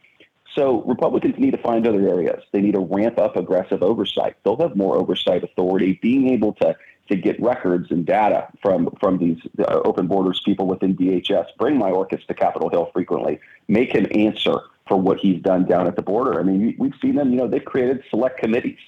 So 0.54 0.82
Republicans 0.82 1.36
need 1.38 1.52
to 1.52 1.62
find 1.62 1.86
other 1.86 2.06
areas. 2.08 2.42
They 2.52 2.60
need 2.60 2.74
to 2.74 2.80
ramp 2.80 3.18
up 3.18 3.36
aggressive 3.36 3.82
oversight. 3.82 4.36
They'll 4.44 4.58
have 4.58 4.76
more 4.76 4.96
oversight 4.96 5.44
authority, 5.44 5.98
being 6.02 6.28
able 6.30 6.52
to 6.54 6.76
to 7.12 7.20
get 7.20 7.40
records 7.42 7.90
and 7.90 8.06
data 8.06 8.48
from 8.62 8.88
from 8.98 9.18
these 9.18 9.38
uh, 9.58 9.80
open 9.84 10.06
borders 10.06 10.40
people 10.44 10.66
within 10.66 10.96
DHS. 10.96 11.46
Bring 11.58 11.76
my 11.76 11.90
Mayorkas 11.90 12.26
to 12.26 12.34
Capitol 12.34 12.70
Hill 12.70 12.90
frequently. 12.92 13.38
Make 13.68 13.92
him 13.92 14.06
answer 14.14 14.60
for 14.88 14.96
what 14.96 15.18
he's 15.18 15.40
done 15.42 15.66
down 15.66 15.86
at 15.86 15.96
the 15.96 16.02
border. 16.02 16.40
I 16.40 16.42
mean, 16.42 16.74
we've 16.78 16.94
seen 17.00 17.16
them. 17.16 17.30
You 17.30 17.36
know, 17.36 17.48
they've 17.48 17.64
created 17.64 18.02
select 18.08 18.38
committees. 18.38 18.78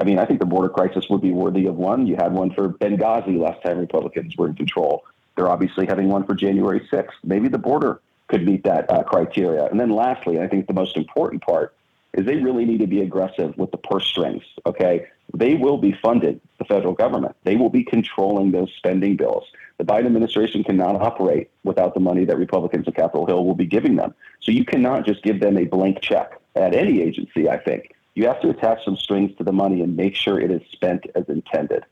I 0.00 0.04
mean, 0.04 0.18
I 0.18 0.24
think 0.24 0.40
the 0.40 0.46
border 0.46 0.68
crisis 0.68 1.08
would 1.10 1.20
be 1.20 1.32
worthy 1.32 1.66
of 1.66 1.76
one. 1.76 2.06
You 2.06 2.16
had 2.16 2.32
one 2.32 2.52
for 2.54 2.68
Benghazi 2.68 3.38
last 3.38 3.62
time 3.62 3.78
Republicans 3.78 4.36
were 4.36 4.48
in 4.48 4.54
control. 4.54 5.04
They're 5.36 5.50
obviously 5.50 5.86
having 5.86 6.08
one 6.08 6.24
for 6.24 6.34
January 6.34 6.80
6th. 6.90 7.10
Maybe 7.24 7.48
the 7.48 7.58
border 7.58 8.00
could 8.28 8.46
meet 8.46 8.64
that 8.64 8.90
uh, 8.90 9.02
criteria. 9.02 9.66
And 9.66 9.78
then 9.78 9.90
lastly, 9.90 10.40
I 10.40 10.48
think 10.48 10.66
the 10.66 10.72
most 10.72 10.96
important 10.96 11.42
part 11.42 11.74
is 12.14 12.24
they 12.24 12.36
really 12.36 12.64
need 12.64 12.78
to 12.78 12.86
be 12.86 13.02
aggressive 13.02 13.56
with 13.58 13.70
the 13.70 13.76
purse 13.76 14.06
strings. 14.06 14.42
Okay, 14.64 15.06
they 15.34 15.54
will 15.54 15.78
be 15.78 15.92
funded, 16.02 16.40
the 16.58 16.64
federal 16.64 16.92
government. 16.92 17.34
They 17.44 17.56
will 17.56 17.70
be 17.70 17.84
controlling 17.84 18.52
those 18.52 18.72
spending 18.76 19.16
bills. 19.16 19.44
The 19.78 19.84
Biden 19.84 20.06
administration 20.06 20.62
cannot 20.62 20.96
operate 20.96 21.50
without 21.64 21.94
the 21.94 22.00
money 22.00 22.24
that 22.24 22.36
Republicans 22.36 22.86
at 22.86 22.94
Capitol 22.94 23.26
Hill 23.26 23.44
will 23.44 23.54
be 23.54 23.66
giving 23.66 23.96
them. 23.96 24.14
So 24.40 24.52
you 24.52 24.64
cannot 24.64 25.06
just 25.06 25.22
give 25.22 25.40
them 25.40 25.56
a 25.56 25.64
blank 25.64 26.00
check 26.02 26.38
at 26.54 26.74
any 26.74 27.00
agency, 27.00 27.48
I 27.48 27.58
think. 27.58 27.94
You 28.14 28.26
have 28.26 28.40
to 28.42 28.50
attach 28.50 28.84
some 28.84 28.96
strings 28.96 29.36
to 29.38 29.44
the 29.44 29.52
money 29.52 29.80
and 29.80 29.96
make 29.96 30.14
sure 30.14 30.38
it 30.38 30.50
is 30.50 30.60
spent 30.70 31.06
as 31.14 31.24
intended. 31.28 31.84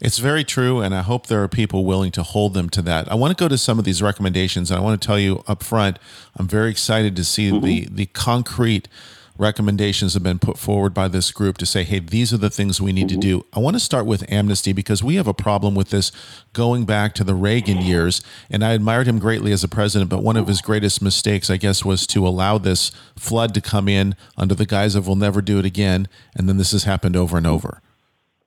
It's 0.00 0.18
very 0.18 0.44
true, 0.44 0.80
and 0.80 0.94
I 0.94 1.02
hope 1.02 1.28
there 1.28 1.42
are 1.42 1.48
people 1.48 1.84
willing 1.84 2.10
to 2.12 2.22
hold 2.22 2.52
them 2.52 2.68
to 2.70 2.82
that. 2.82 3.10
I 3.10 3.14
want 3.14 3.36
to 3.36 3.42
go 3.42 3.48
to 3.48 3.56
some 3.56 3.78
of 3.78 3.84
these 3.84 4.02
recommendations, 4.02 4.70
and 4.70 4.78
I 4.78 4.82
want 4.82 5.00
to 5.00 5.06
tell 5.06 5.18
you 5.18 5.42
up 5.46 5.62
front, 5.62 5.98
I'm 6.36 6.48
very 6.48 6.70
excited 6.70 7.16
to 7.16 7.24
see 7.24 7.50
mm-hmm. 7.50 7.64
the 7.64 7.88
the 7.90 8.06
concrete 8.06 8.88
recommendations 9.36 10.14
have 10.14 10.22
been 10.22 10.38
put 10.38 10.58
forward 10.58 10.94
by 10.94 11.08
this 11.08 11.32
group 11.32 11.58
to 11.58 11.66
say, 11.66 11.82
hey, 11.82 11.98
these 11.98 12.32
are 12.32 12.38
the 12.38 12.50
things 12.50 12.80
we 12.80 12.92
need 12.92 13.08
mm-hmm. 13.08 13.20
to 13.20 13.26
do. 13.26 13.46
I 13.52 13.60
want 13.60 13.74
to 13.74 13.80
start 13.80 14.06
with 14.06 14.30
amnesty 14.30 14.72
because 14.72 15.02
we 15.02 15.16
have 15.16 15.26
a 15.26 15.34
problem 15.34 15.74
with 15.74 15.90
this 15.90 16.12
going 16.52 16.84
back 16.84 17.14
to 17.14 17.24
the 17.24 17.34
Reagan 17.34 17.78
years. 17.78 18.22
And 18.48 18.64
I 18.64 18.72
admired 18.72 19.06
him 19.06 19.18
greatly 19.18 19.52
as 19.52 19.64
a 19.64 19.68
president, 19.68 20.10
but 20.10 20.22
one 20.22 20.36
of 20.36 20.46
his 20.46 20.60
greatest 20.60 21.02
mistakes, 21.02 21.50
I 21.50 21.56
guess, 21.56 21.84
was 21.84 22.06
to 22.08 22.26
allow 22.26 22.58
this 22.58 22.90
flood 23.16 23.54
to 23.54 23.60
come 23.60 23.88
in 23.88 24.14
under 24.36 24.54
the 24.54 24.66
guise 24.66 24.94
of 24.94 25.06
we'll 25.06 25.16
never 25.16 25.42
do 25.42 25.58
it 25.58 25.64
again. 25.64 26.08
And 26.34 26.48
then 26.48 26.56
this 26.56 26.72
has 26.72 26.84
happened 26.84 27.16
over 27.16 27.36
and 27.36 27.46
over. 27.46 27.80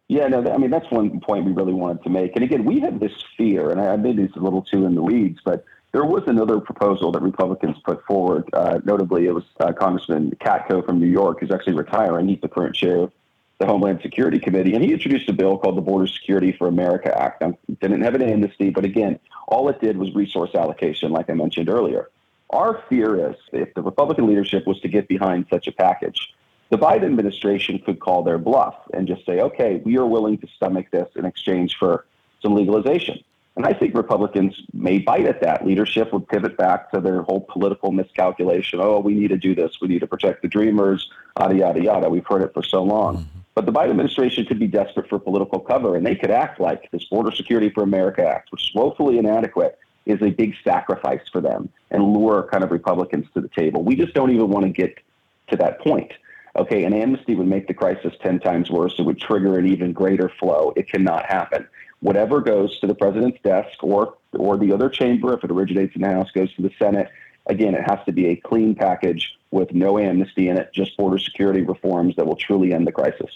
Yeah, 0.10 0.28
no, 0.30 0.50
I 0.50 0.58
mean, 0.58 0.72
that's 0.72 0.90
one 0.90 1.20
point 1.20 1.44
we 1.44 1.52
really 1.52 1.74
wanted 1.74 2.04
to 2.04 2.10
make. 2.10 2.36
And 2.36 2.44
again, 2.44 2.64
we 2.64 2.80
have 2.80 3.02
this 3.02 3.12
fear, 3.36 3.72
and 3.72 3.82
I 3.82 3.98
made 3.98 4.16
this 4.16 4.32
a 4.38 4.40
little 4.40 4.62
too 4.62 4.86
in 4.86 4.96
the 4.96 5.02
weeds, 5.02 5.40
but 5.44 5.66
there 5.94 6.06
was 6.06 6.24
another 6.28 6.60
proposal 6.60 7.12
that 7.14 7.22
Republicans 7.22 7.78
put 7.84 8.04
forward. 8.06 8.50
Uh, 8.54 8.80
notably, 8.84 9.26
it 9.26 9.34
was 9.34 9.46
uh, 9.60 9.72
Congressman 9.74 10.32
Katko 10.42 10.86
from 10.86 11.00
New 11.00 11.08
York, 11.08 11.40
who's 11.40 11.52
actually 11.52 11.74
retiring. 11.74 12.28
He's 12.28 12.42
the 12.42 12.50
current 12.50 12.76
chair 12.76 12.98
of 12.98 13.12
the 13.60 13.66
Homeland 13.66 14.02
Security 14.04 14.38
Committee, 14.38 14.76
and 14.76 14.84
he 14.84 14.94
introduced 14.94 15.28
a 15.30 15.34
bill 15.34 15.58
called 15.58 15.78
the 15.78 15.82
Border 15.82 16.08
Security 16.08 16.52
for 16.52 16.68
America 16.68 17.18
Act. 17.20 17.42
Now, 17.42 17.58
it 17.68 17.80
didn't 17.80 18.02
have 18.02 18.14
an 18.14 18.22
amnesty, 18.22 18.70
but 18.70 18.86
again, 18.86 19.20
all 19.48 19.68
it 19.70 19.82
did 19.82 19.98
was 19.98 20.14
resource 20.14 20.54
allocation, 20.54 21.12
like 21.12 21.30
I 21.30 21.34
mentioned 21.34 21.70
earlier. 21.70 22.10
Our 22.52 22.84
fear 22.88 23.32
is 23.32 23.36
if 23.52 23.74
the 23.74 23.82
Republican 23.82 24.28
leadership 24.28 24.68
was 24.68 24.80
to 24.82 24.88
get 24.88 25.08
behind 25.08 25.48
such 25.50 25.68
a 25.68 25.72
package, 25.72 26.34
the 26.70 26.78
Biden 26.78 27.06
administration 27.06 27.80
could 27.80 28.00
call 28.00 28.24
their 28.24 28.38
bluff 28.38 28.76
and 28.94 29.08
just 29.08 29.26
say, 29.26 29.40
okay, 29.40 29.82
we 29.84 29.98
are 29.98 30.06
willing 30.06 30.38
to 30.40 30.48
stomach 30.56 30.88
this 30.92 31.10
in 31.16 31.26
exchange 31.26 31.78
for 31.78 32.06
some 32.42 32.54
legalization. 32.54 33.20
And 33.58 33.66
I 33.66 33.74
think 33.74 33.96
Republicans 33.96 34.62
may 34.72 35.00
bite 35.00 35.26
at 35.26 35.42
that. 35.42 35.66
Leadership 35.66 36.14
would 36.14 36.28
pivot 36.28 36.58
back 36.58 36.92
to 36.92 37.02
their 37.02 37.24
whole 37.24 37.42
political 37.42 37.92
miscalculation. 37.92 38.80
Oh, 38.80 39.00
we 39.00 39.16
need 39.16 39.30
to 39.30 39.38
do 39.38 39.56
this. 39.56 39.82
We 39.82 39.88
need 39.88 40.00
to 40.02 40.08
protect 40.08 40.44
the 40.44 40.48
dreamers, 40.48 41.10
yada, 41.40 41.56
yada, 41.56 41.84
yada. 41.84 42.08
We've 42.08 42.26
heard 42.26 42.44
it 42.44 42.54
for 42.54 42.62
so 42.62 42.84
long. 42.84 43.18
Mm-hmm. 43.18 43.40
But 43.56 43.66
the 43.66 43.72
Biden 43.72 43.90
administration 43.90 44.46
could 44.46 44.60
be 44.60 44.68
desperate 44.68 45.10
for 45.10 45.18
political 45.18 45.60
cover, 45.60 45.96
and 45.96 46.06
they 46.06 46.16
could 46.16 46.30
act 46.30 46.60
like 46.60 46.92
this 46.92 47.06
Border 47.06 47.32
Security 47.32 47.72
for 47.72 47.82
America 47.82 48.24
Act, 48.24 48.52
which 48.52 48.62
is 48.62 48.76
woefully 48.76 49.18
inadequate, 49.18 49.80
is 50.06 50.22
a 50.22 50.30
big 50.30 50.54
sacrifice 50.64 51.28
for 51.32 51.42
them 51.42 51.68
and 51.90 52.14
lure 52.14 52.48
kind 52.52 52.64
of 52.64 52.70
Republicans 52.70 53.26
to 53.34 53.42
the 53.42 53.50
table. 53.50 53.84
We 53.84 53.96
just 53.96 54.14
don't 54.14 54.30
even 54.30 54.50
want 54.50 54.68
to 54.68 54.72
get 54.72 55.00
to 55.48 55.58
that 55.58 55.82
point. 55.82 56.12
Okay, 56.56 56.84
an 56.86 56.94
amnesty 56.94 57.34
would 57.34 57.48
make 57.48 57.68
the 57.68 57.74
crisis 57.74 58.14
10 58.22 58.40
times 58.40 58.70
worse. 58.70 58.96
It 59.00 59.04
would 59.04 59.20
trigger 59.20 59.58
an 59.58 59.66
even 59.68 59.94
greater 59.94 60.32
flow. 60.40 60.74
It 60.76 60.88
cannot 60.88 61.26
happen. 61.26 61.68
Whatever 62.00 62.42
goes 62.42 62.80
to 62.80 62.88
the 62.88 62.96
president's 62.96 63.40
desk 63.44 63.84
or, 63.84 64.16
or 64.34 64.58
the 64.58 64.72
other 64.72 64.90
chamber, 64.90 65.34
if 65.34 65.44
it 65.44 65.52
originates 65.52 65.96
in 65.96 66.02
the 66.02 66.10
House, 66.10 66.30
goes 66.32 66.54
to 66.56 66.62
the 66.62 66.72
Senate. 66.78 67.10
Again, 67.48 67.74
it 67.74 67.90
has 67.90 68.00
to 68.06 68.12
be 68.12 68.28
a 68.28 68.36
clean 68.36 68.76
package 68.76 69.38
with 69.52 69.74
no 69.74 69.98
amnesty 69.98 70.50
in 70.50 70.58
it, 70.58 70.72
just 70.74 70.96
border 70.98 71.18
security 71.18 71.62
reforms 71.62 72.16
that 72.18 72.28
will 72.28 72.36
truly 72.36 72.74
end 72.74 72.86
the 72.86 72.92
crisis. 72.92 73.32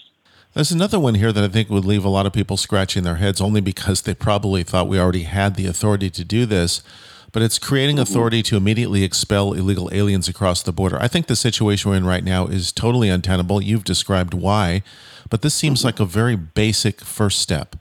There's 0.54 0.70
another 0.70 1.00
one 1.00 1.14
here 1.14 1.32
that 1.32 1.42
I 1.42 1.48
think 1.48 1.70
would 1.70 1.86
leave 1.86 2.04
a 2.04 2.10
lot 2.10 2.26
of 2.26 2.34
people 2.34 2.58
scratching 2.58 3.04
their 3.04 3.16
heads 3.16 3.40
only 3.40 3.62
because 3.62 4.02
they 4.02 4.14
probably 4.14 4.62
thought 4.62 4.86
we 4.86 4.98
already 4.98 5.22
had 5.22 5.54
the 5.54 5.66
authority 5.66 6.10
to 6.10 6.24
do 6.24 6.44
this. 6.44 6.82
But 7.32 7.40
it's 7.40 7.58
creating 7.58 7.96
mm-hmm. 7.96 8.02
authority 8.02 8.42
to 8.42 8.58
immediately 8.58 9.02
expel 9.02 9.54
illegal 9.54 9.88
aliens 9.92 10.28
across 10.28 10.62
the 10.62 10.72
border. 10.72 11.00
I 11.00 11.08
think 11.08 11.26
the 11.26 11.36
situation 11.36 11.90
we're 11.90 11.96
in 11.96 12.04
right 12.04 12.22
now 12.22 12.46
is 12.46 12.70
totally 12.70 13.08
untenable. 13.08 13.62
You've 13.62 13.84
described 13.84 14.34
why, 14.34 14.82
but 15.30 15.40
this 15.40 15.54
seems 15.54 15.78
mm-hmm. 15.80 15.86
like 15.86 16.00
a 16.00 16.04
very 16.04 16.36
basic 16.36 17.00
first 17.00 17.38
step. 17.38 17.76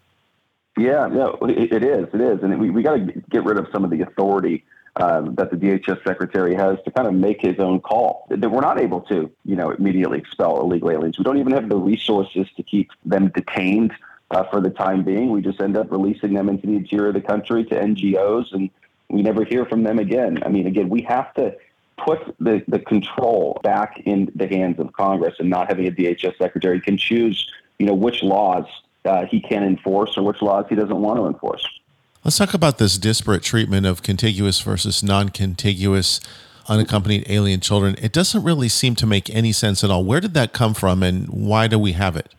Yeah, 0.78 1.08
no, 1.08 1.38
it 1.42 1.84
is. 1.84 2.08
It 2.14 2.22
is. 2.22 2.44
And 2.44 2.60
we, 2.60 2.70
we 2.70 2.82
got 2.82 2.96
to 2.96 3.22
get 3.30 3.44
rid 3.44 3.58
of 3.58 3.68
some 3.72 3.84
of 3.84 3.90
the 3.90 4.02
authority 4.02 4.64
um, 4.96 5.36
that 5.36 5.52
the 5.52 5.58
DHS 5.58 6.04
secretary 6.04 6.56
has 6.56 6.78
to 6.86 6.92
kind 6.92 7.08
of 7.08 7.14
make 7.14 7.42
his 7.42 7.60
own 7.60 7.80
call. 7.82 8.28
That 8.30 8.50
we're 8.50 8.62
not 8.62 8.80
able 8.80 9.02
to, 9.02 9.30
you 9.46 9.56
know, 9.56 9.72
immediately 9.72 10.20
expel 10.20 10.62
illegal 10.62 10.92
aliens. 10.92 11.18
We 11.18 11.24
don't 11.24 11.38
even 11.38 11.54
have 11.54 11.70
the 11.70 11.78
resources 11.78 12.48
to 12.56 12.64
keep 12.64 12.90
them 13.06 13.30
detained 13.30 13.94
uh, 14.32 14.46
for 14.46 14.62
the 14.62 14.70
time 14.70 15.04
being. 15.04 15.30
We 15.32 15.42
just 15.42 15.62
end 15.62 15.78
up 15.78 15.92
releasing 15.92 16.34
them 16.34 16.50
into 16.50 16.68
the 16.68 16.76
interior 16.76 17.10
of 17.10 17.14
the 17.16 17.22
country 17.22 17.66
to 17.66 17.76
NGOs, 17.76 18.54
and 18.54 18.70
we 19.10 19.22
never 19.22 19.44
hear 19.44 19.66
from 19.66 19.84
them 19.84 20.00
again. 20.00 20.42
I 20.44 20.50
mean, 20.50 20.68
again, 20.68 20.90
we 20.90 21.02
have 21.04 21.34
to 21.36 21.56
put 21.98 22.36
the, 22.40 22.64
the 22.68 22.80
control 22.80 23.60
back 23.64 24.02
in 24.06 24.32
the 24.36 24.48
hands 24.48 24.80
of 24.80 24.94
Congress 24.94 25.36
and 25.40 25.50
not 25.50 25.68
having 25.68 25.88
a 25.88 25.92
DHS 25.92 26.38
secretary 26.38 26.80
can 26.80 26.98
choose, 26.98 27.48
you 27.78 27.86
know, 27.86 27.94
which 27.94 28.24
laws 28.24 28.66
uh, 29.06 29.26
he 29.26 29.42
can 29.42 29.64
enforce 29.64 30.18
or 30.18 30.24
which 30.24 30.42
laws 30.42 30.66
he 30.70 30.76
doesn't 30.76 31.02
want 31.02 31.18
to 31.20 31.26
enforce. 31.26 31.68
Let's 32.24 32.38
talk 32.38 32.54
about 32.54 32.78
this 32.78 32.98
disparate 32.98 33.42
treatment 33.42 33.86
of 33.86 34.04
contiguous 34.04 34.62
versus 34.62 35.02
non 35.02 35.30
contiguous 35.30 36.20
unaccompanied 36.68 37.26
alien 37.28 37.60
children. 37.60 37.96
It 38.02 38.14
doesn't 38.14 38.44
really 38.44 38.70
seem 38.70 38.96
to 38.96 39.08
make 39.08 39.30
any 39.30 39.52
sense 39.52 39.84
at 39.84 39.90
all. 39.90 40.04
Where 40.04 40.20
did 40.20 40.34
that 40.36 40.54
come 40.54 40.74
from 40.74 41.02
and 41.02 41.28
why 41.28 41.68
do 41.68 41.80
we 41.80 41.94
have 41.94 42.16
it? 42.16 42.34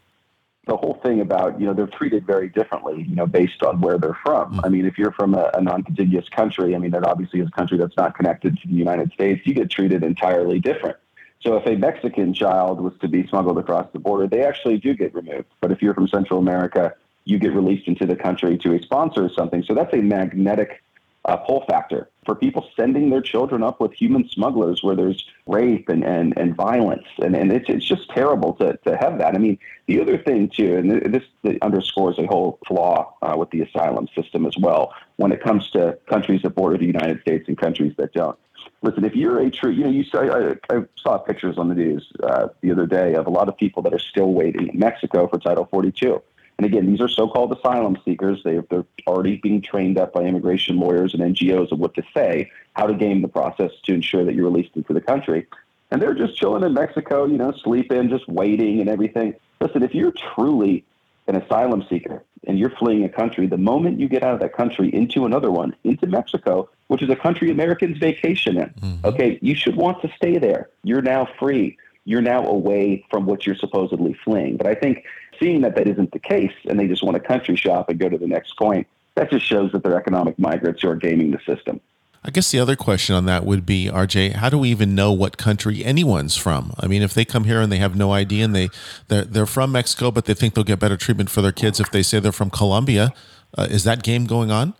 The 0.66 0.76
whole 0.76 1.00
thing 1.02 1.20
about, 1.20 1.60
you 1.60 1.66
know, 1.66 1.74
they're 1.74 1.88
treated 1.88 2.24
very 2.24 2.48
differently, 2.48 3.04
you 3.08 3.16
know, 3.16 3.26
based 3.26 3.64
on 3.64 3.80
where 3.80 3.98
they're 3.98 4.16
from. 4.24 4.52
Mm-hmm. 4.52 4.64
I 4.64 4.68
mean, 4.68 4.86
if 4.86 4.96
you're 4.96 5.10
from 5.10 5.34
a, 5.34 5.50
a 5.54 5.60
non 5.60 5.82
contiguous 5.82 6.28
country, 6.28 6.76
I 6.76 6.78
mean, 6.78 6.92
that 6.92 7.04
obviously 7.04 7.40
is 7.40 7.48
a 7.48 7.50
country 7.50 7.78
that's 7.78 7.96
not 7.96 8.16
connected 8.16 8.56
to 8.58 8.68
the 8.68 8.74
United 8.74 9.12
States, 9.12 9.40
you 9.44 9.54
get 9.54 9.70
treated 9.70 10.04
entirely 10.04 10.60
different. 10.60 10.96
So 11.42 11.56
if 11.56 11.66
a 11.66 11.76
Mexican 11.76 12.32
child 12.32 12.80
was 12.80 12.92
to 13.00 13.08
be 13.08 13.26
smuggled 13.26 13.58
across 13.58 13.86
the 13.92 13.98
border, 13.98 14.26
they 14.28 14.44
actually 14.44 14.78
do 14.78 14.94
get 14.94 15.14
removed. 15.14 15.48
But 15.60 15.72
if 15.72 15.82
you're 15.82 15.94
from 15.94 16.08
Central 16.08 16.38
America, 16.38 16.94
you 17.24 17.38
get 17.38 17.52
released 17.52 17.88
into 17.88 18.06
the 18.06 18.16
country 18.16 18.56
to 18.58 18.74
a 18.74 18.82
sponsor 18.82 19.24
or 19.24 19.30
something. 19.30 19.64
So 19.64 19.74
that's 19.74 19.92
a 19.92 19.98
magnetic 19.98 20.82
uh, 21.24 21.36
pull 21.36 21.64
factor 21.68 22.08
for 22.24 22.34
people 22.34 22.68
sending 22.76 23.10
their 23.10 23.20
children 23.20 23.62
up 23.62 23.80
with 23.80 23.92
human 23.92 24.28
smugglers 24.28 24.82
where 24.82 24.96
there's 24.96 25.24
rape 25.46 25.88
and, 25.88 26.04
and, 26.04 26.36
and 26.36 26.56
violence. 26.56 27.06
And, 27.18 27.34
and 27.36 27.52
it's, 27.52 27.68
it's 27.68 27.84
just 27.84 28.08
terrible 28.10 28.54
to, 28.54 28.76
to 28.86 28.96
have 28.96 29.18
that. 29.18 29.34
I 29.34 29.38
mean, 29.38 29.58
the 29.86 30.00
other 30.00 30.18
thing, 30.18 30.48
too, 30.48 30.76
and 30.76 31.14
this 31.14 31.24
underscores 31.62 32.18
a 32.18 32.26
whole 32.26 32.58
flaw 32.66 33.14
uh, 33.22 33.36
with 33.36 33.50
the 33.50 33.62
asylum 33.62 34.08
system 34.16 34.46
as 34.46 34.56
well 34.58 34.94
when 35.16 35.32
it 35.32 35.42
comes 35.42 35.70
to 35.70 35.98
countries 36.08 36.42
that 36.42 36.50
border 36.50 36.78
the 36.78 36.86
United 36.86 37.20
States 37.22 37.44
and 37.48 37.58
countries 37.58 37.94
that 37.98 38.12
don't. 38.12 38.38
Listen, 38.82 39.04
if 39.04 39.14
you're 39.14 39.38
a 39.38 39.50
true, 39.50 39.70
you 39.70 39.84
know, 39.84 39.90
you 39.90 40.04
saw, 40.04 40.20
I, 40.20 40.56
I 40.70 40.82
saw 40.96 41.18
pictures 41.18 41.56
on 41.56 41.68
the 41.68 41.74
news 41.74 42.12
uh, 42.22 42.48
the 42.60 42.72
other 42.72 42.86
day 42.86 43.14
of 43.14 43.26
a 43.26 43.30
lot 43.30 43.48
of 43.48 43.56
people 43.56 43.82
that 43.82 43.94
are 43.94 43.98
still 43.98 44.32
waiting 44.32 44.68
in 44.68 44.78
Mexico 44.78 45.28
for 45.28 45.38
Title 45.38 45.66
42 45.70 46.20
and 46.62 46.72
again, 46.72 46.86
these 46.86 47.00
are 47.00 47.08
so-called 47.08 47.52
asylum 47.52 47.98
seekers. 48.04 48.40
They, 48.44 48.60
they're 48.70 48.84
already 49.06 49.36
being 49.42 49.62
trained 49.62 49.98
up 49.98 50.12
by 50.12 50.22
immigration 50.22 50.78
lawyers 50.78 51.12
and 51.12 51.20
NGOs 51.20 51.72
of 51.72 51.80
what 51.80 51.94
to 51.94 52.04
say, 52.14 52.52
how 52.74 52.86
to 52.86 52.94
game 52.94 53.20
the 53.22 53.26
process 53.26 53.72
to 53.84 53.94
ensure 53.94 54.24
that 54.24 54.34
you're 54.34 54.44
released 54.44 54.76
into 54.76 54.92
the 54.92 55.00
country. 55.00 55.48
And 55.90 56.00
they're 56.00 56.14
just 56.14 56.36
chilling 56.36 56.62
in 56.62 56.72
Mexico, 56.72 57.26
you 57.26 57.36
know, 57.36 57.52
sleeping, 57.64 58.08
just 58.08 58.28
waiting 58.28 58.80
and 58.80 58.88
everything. 58.88 59.34
Listen, 59.60 59.82
if 59.82 59.92
you're 59.92 60.12
truly 60.12 60.84
an 61.26 61.34
asylum 61.34 61.84
seeker 61.90 62.22
and 62.46 62.58
you're 62.58 62.70
fleeing 62.70 63.04
a 63.04 63.08
country, 63.08 63.48
the 63.48 63.58
moment 63.58 63.98
you 63.98 64.08
get 64.08 64.22
out 64.22 64.34
of 64.34 64.40
that 64.40 64.54
country 64.54 64.88
into 64.94 65.26
another 65.26 65.50
one, 65.50 65.74
into 65.82 66.06
Mexico, 66.06 66.68
which 66.92 67.02
is 67.02 67.08
a 67.08 67.16
country 67.16 67.50
Americans 67.50 67.96
vacation 67.96 68.58
in, 68.58 68.68
mm-hmm. 68.68 69.06
okay, 69.06 69.38
you 69.40 69.54
should 69.54 69.76
want 69.76 70.02
to 70.02 70.12
stay 70.14 70.36
there. 70.36 70.68
You're 70.84 71.00
now 71.00 71.26
free. 71.38 71.78
You're 72.04 72.20
now 72.20 72.44
away 72.46 73.02
from 73.10 73.24
what 73.24 73.46
you're 73.46 73.56
supposedly 73.56 74.14
fleeing. 74.22 74.58
But 74.58 74.66
I 74.66 74.74
think 74.74 75.04
seeing 75.40 75.62
that 75.62 75.74
that 75.76 75.88
isn't 75.88 76.12
the 76.12 76.18
case 76.18 76.52
and 76.68 76.78
they 76.78 76.86
just 76.86 77.02
want 77.02 77.14
to 77.14 77.20
country 77.20 77.56
shop 77.56 77.88
and 77.88 77.98
go 77.98 78.10
to 78.10 78.18
the 78.18 78.26
next 78.26 78.58
point, 78.58 78.86
that 79.14 79.30
just 79.30 79.46
shows 79.46 79.72
that 79.72 79.82
they're 79.82 79.96
economic 79.96 80.38
migrants 80.38 80.82
who 80.82 80.90
are 80.90 80.94
gaming 80.94 81.30
the 81.30 81.40
system. 81.46 81.80
I 82.22 82.30
guess 82.30 82.50
the 82.50 82.60
other 82.60 82.76
question 82.76 83.16
on 83.16 83.24
that 83.24 83.46
would 83.46 83.64
be, 83.64 83.86
RJ, 83.86 84.34
how 84.34 84.50
do 84.50 84.58
we 84.58 84.68
even 84.68 84.94
know 84.94 85.12
what 85.12 85.38
country 85.38 85.82
anyone's 85.82 86.36
from? 86.36 86.74
I 86.78 86.88
mean, 86.88 87.00
if 87.00 87.14
they 87.14 87.24
come 87.24 87.44
here 87.44 87.62
and 87.62 87.72
they 87.72 87.78
have 87.78 87.96
no 87.96 88.12
idea 88.12 88.44
and 88.44 88.54
they 88.54 88.68
they're, 89.08 89.24
they're 89.24 89.46
from 89.46 89.72
Mexico, 89.72 90.10
but 90.10 90.26
they 90.26 90.34
think 90.34 90.52
they'll 90.52 90.62
get 90.62 90.78
better 90.78 90.98
treatment 90.98 91.30
for 91.30 91.40
their 91.40 91.52
kids 91.52 91.80
if 91.80 91.90
they 91.90 92.02
say 92.02 92.20
they're 92.20 92.32
from 92.32 92.50
Colombia, 92.50 93.14
uh, 93.56 93.66
is 93.70 93.84
that 93.84 94.02
game 94.02 94.26
going 94.26 94.50
on? 94.50 94.74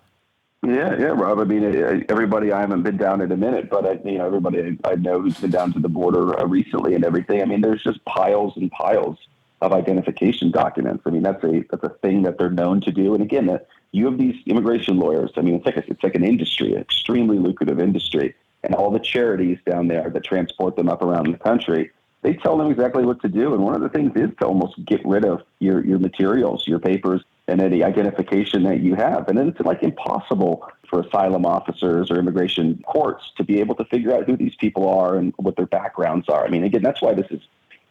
Yeah, 0.65 0.97
yeah, 0.97 1.07
Rob. 1.07 1.41
I 1.41 1.45
mean, 1.45 2.05
everybody. 2.09 2.53
I 2.53 2.61
haven't 2.61 2.85
been 2.85 2.97
down 2.97 3.21
in 3.21 3.33
a 3.33 3.37
minute, 3.37 3.69
but 3.69 3.85
I, 3.85 3.93
you 4.09 4.19
know, 4.19 4.27
everybody 4.27 4.79
I 4.85 4.95
know 4.95 5.21
who's 5.21 5.41
been 5.41 5.51
down 5.51 5.73
to 5.73 5.81
the 5.81 5.89
border 5.89 6.39
uh, 6.39 6.47
recently 6.47 6.95
and 6.95 7.05
everything. 7.05 7.43
I 7.43 7.47
mean, 7.47 7.63
there's 7.63 7.83
just 7.83 8.05
piles 8.05 8.57
and 8.57 8.71
piles 8.71 9.19
of 9.61 9.73
identification 9.73 10.53
documents. 10.53 11.03
I 11.05 11.11
mean, 11.11 11.25
that's 11.25 11.43
a 11.43 11.65
that's 11.69 11.83
a 11.83 11.89
thing 12.01 12.23
that 12.23 12.39
they're 12.39 12.51
known 12.51 12.81
to 12.83 12.93
do. 12.93 13.15
And 13.15 13.25
again, 13.25 13.59
you 13.91 14.07
have 14.07 14.19
these 14.19 14.37
immigration 14.47 14.99
lawyers. 14.99 15.33
I 15.37 15.41
mean, 15.41 15.57
it's 15.57 15.67
like 15.67 15.79
a, 15.79 15.91
it's 15.91 16.03
like 16.05 16.15
an 16.15 16.25
industry, 16.25 16.75
an 16.75 16.81
extremely 16.81 17.41
lucrative 17.41 17.81
industry, 17.81 18.37
and 18.63 18.73
all 18.73 18.93
the 18.93 19.01
charities 19.01 19.59
down 19.69 19.89
there 19.89 20.11
that 20.11 20.23
transport 20.23 20.77
them 20.77 20.89
up 20.89 21.03
around 21.03 21.33
the 21.33 21.39
country. 21.39 21.91
They 22.23 22.35
tell 22.35 22.57
them 22.57 22.71
exactly 22.71 23.05
what 23.05 23.21
to 23.23 23.29
do. 23.29 23.53
And 23.53 23.63
one 23.63 23.75
of 23.75 23.83
the 23.83 23.89
things 23.89 24.13
is 24.15 24.31
to 24.41 24.47
almost 24.47 24.83
get 24.85 25.05
rid 25.05 25.25
of 25.25 25.43
your 25.59 25.85
your 25.85 25.99
materials, 25.99 26.67
your 26.67 26.79
papers, 26.79 27.23
and 27.49 27.61
any 27.61 27.83
identification 27.83 28.63
that 28.65 28.81
you 28.81 28.95
have. 28.95 29.29
And 29.29 29.37
then 29.37 29.49
it's 29.49 29.61
like 29.61 29.83
impossible 29.83 30.67
for 30.89 31.01
asylum 31.01 31.45
officers 31.45 32.11
or 32.11 32.19
immigration 32.19 32.83
courts 32.87 33.33
to 33.37 33.45
be 33.45 33.59
able 33.61 33.75
to 33.77 33.85
figure 33.87 34.15
out 34.15 34.25
who 34.27 34.37
these 34.37 34.55
people 34.55 34.89
are 34.89 35.17
and 35.17 35.35
what 35.37 35.57
their 35.57 35.67
backgrounds 35.67 36.29
are. 36.29 36.45
I 36.45 36.49
mean, 36.49 36.65
again, 36.65 36.83
that's 36.83 37.03
why 37.03 37.15
this 37.15 37.27
is 37.31 37.41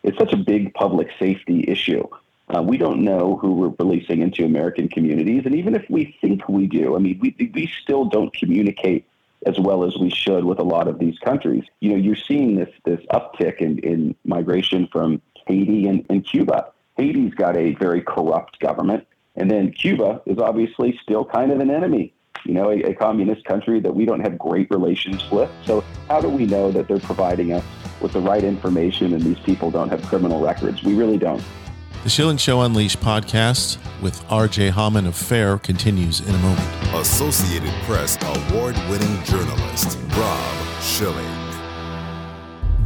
it's 0.04 0.18
such 0.18 0.34
a 0.34 0.38
big 0.38 0.74
public 0.74 1.10
safety 1.20 1.66
issue. 1.68 2.08
Uh, 2.54 2.62
we 2.62 2.78
don't 2.78 3.02
know 3.04 3.38
who 3.38 3.54
we're 3.54 3.74
releasing 3.80 4.22
into 4.22 4.44
American 4.44 4.90
communities, 4.90 5.44
and 5.46 5.56
even 5.56 5.76
if 5.76 5.86
we 5.90 6.18
think 6.22 6.48
we 6.50 6.68
do, 6.68 6.96
I 6.96 7.00
mean, 7.00 7.20
we 7.22 7.52
we 7.54 7.72
still 7.82 8.06
don't 8.06 8.34
communicate 8.34 9.06
as 9.45 9.60
well 9.60 9.83
as 9.83 9.98
we 9.98 10.10
should 10.10 10.45
with 10.45 10.60
a 10.60 10.63
lot 10.63 10.88
of 10.88 11.00
these 11.00 11.17
countries. 11.19 11.63
You 11.79 11.91
know, 11.91 11.98
you're 11.98 12.15
seeing 12.15 12.55
this 12.55 12.69
this 12.86 13.00
uptick 13.13 13.57
in, 13.57 13.79
in 13.79 14.15
migration 14.25 14.88
from 14.91 15.21
Haiti 15.48 15.88
and, 15.88 16.05
and 16.10 16.25
Cuba. 16.25 16.71
Haiti's 16.98 17.33
got 17.33 17.57
a 17.57 17.74
very 17.75 18.01
corrupt 18.01 18.60
government, 18.60 19.07
and 19.36 19.50
then 19.50 19.71
Cuba 19.71 20.21
is 20.25 20.38
obviously 20.38 21.00
still 21.01 21.25
kind 21.25 21.51
of 21.51 21.60
an 21.60 21.71
enemy. 21.71 22.13
You 22.43 22.53
know, 22.53 22.71
a, 22.71 22.81
a 22.81 22.93
communist 22.95 23.45
country 23.45 23.79
that 23.81 23.93
we 23.93 24.05
don't 24.05 24.21
have 24.21 24.38
great 24.38 24.69
relations 24.71 25.29
with. 25.29 25.50
So 25.63 25.83
how 26.07 26.21
do 26.21 26.27
we 26.27 26.45
know 26.45 26.71
that 26.71 26.88
they're 26.88 27.00
providing 27.00 27.53
us 27.53 27.63
with 28.01 28.13
the 28.13 28.19
right 28.19 28.43
information 28.43 29.13
and 29.13 29.21
these 29.21 29.39
people 29.39 29.71
don't 29.71 29.89
have 29.89 30.01
criminal 30.03 30.41
records. 30.41 30.83
We 30.83 30.95
really 30.95 31.17
don't. 31.17 31.43
The 32.03 32.10
Schilling 32.10 32.38
Show 32.38 32.62
Unleashed 32.62 33.00
podcast 33.00 33.77
with 34.01 34.20
RJ 34.24 34.72
Hauman 34.72 35.08
of 35.08 35.15
FAIR 35.15 35.60
continues 35.60 36.20
in 36.20 36.34
a 36.34 36.38
moment. 36.39 36.67
Associated 36.96 37.72
Press 37.84 38.17
award 38.24 38.75
winning 38.89 39.24
journalist, 39.24 40.00
Rob 40.17 40.81
Schilling. 40.81 41.40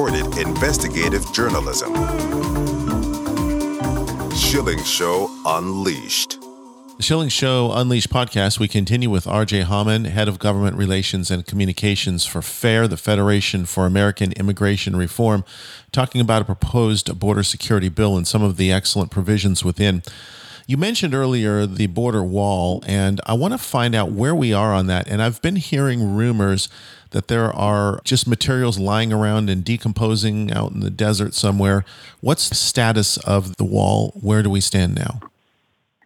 Supported 0.00 0.38
investigative 0.38 1.30
journalism. 1.34 1.94
Schilling 4.34 4.82
Show 4.82 5.28
Unleashed. 5.44 6.40
The 6.96 7.02
Schilling 7.02 7.28
Show 7.28 7.70
Unleashed 7.74 8.08
podcast, 8.08 8.58
we 8.58 8.66
continue 8.66 9.10
with 9.10 9.26
RJ 9.26 9.64
Hauman, 9.64 10.06
Head 10.06 10.26
of 10.26 10.38
Government 10.38 10.78
Relations 10.78 11.30
and 11.30 11.44
Communications 11.44 12.24
for 12.24 12.40
FAIR, 12.40 12.88
the 12.88 12.96
Federation 12.96 13.66
for 13.66 13.84
American 13.84 14.32
Immigration 14.32 14.96
Reform, 14.96 15.44
talking 15.92 16.22
about 16.22 16.40
a 16.40 16.46
proposed 16.46 17.18
border 17.18 17.42
security 17.42 17.90
bill 17.90 18.16
and 18.16 18.26
some 18.26 18.42
of 18.42 18.56
the 18.56 18.72
excellent 18.72 19.10
provisions 19.10 19.62
within. 19.62 20.02
You 20.70 20.76
mentioned 20.76 21.14
earlier 21.14 21.66
the 21.66 21.88
border 21.88 22.22
wall, 22.22 22.84
and 22.86 23.20
I 23.26 23.34
want 23.34 23.54
to 23.54 23.58
find 23.58 23.92
out 23.92 24.12
where 24.12 24.36
we 24.36 24.52
are 24.52 24.72
on 24.72 24.86
that. 24.86 25.08
And 25.08 25.20
I've 25.20 25.42
been 25.42 25.56
hearing 25.56 26.14
rumors 26.14 26.68
that 27.10 27.26
there 27.26 27.52
are 27.52 27.98
just 28.04 28.28
materials 28.28 28.78
lying 28.78 29.12
around 29.12 29.50
and 29.50 29.64
decomposing 29.64 30.52
out 30.52 30.70
in 30.70 30.78
the 30.78 30.88
desert 30.88 31.34
somewhere. 31.34 31.84
What's 32.20 32.48
the 32.48 32.54
status 32.54 33.16
of 33.16 33.56
the 33.56 33.64
wall? 33.64 34.12
Where 34.20 34.44
do 34.44 34.50
we 34.50 34.60
stand 34.60 34.94
now? 34.94 35.18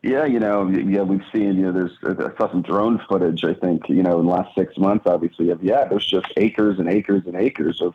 Yeah, 0.02 0.24
you 0.24 0.40
know, 0.40 0.66
yeah, 0.70 1.02
we've 1.02 1.20
seen, 1.30 1.58
you 1.58 1.70
know, 1.70 1.72
there's, 1.72 1.98
uh, 2.02 2.30
I 2.32 2.34
saw 2.38 2.50
some 2.50 2.62
drone 2.62 3.02
footage, 3.06 3.44
I 3.44 3.52
think, 3.52 3.90
you 3.90 4.02
know, 4.02 4.18
in 4.18 4.24
the 4.24 4.32
last 4.32 4.54
six 4.54 4.78
months, 4.78 5.04
obviously, 5.06 5.50
of, 5.50 5.62
yeah, 5.62 5.84
there's 5.84 6.06
just 6.06 6.32
acres 6.38 6.78
and 6.78 6.88
acres 6.88 7.24
and 7.26 7.36
acres 7.36 7.82
of 7.82 7.92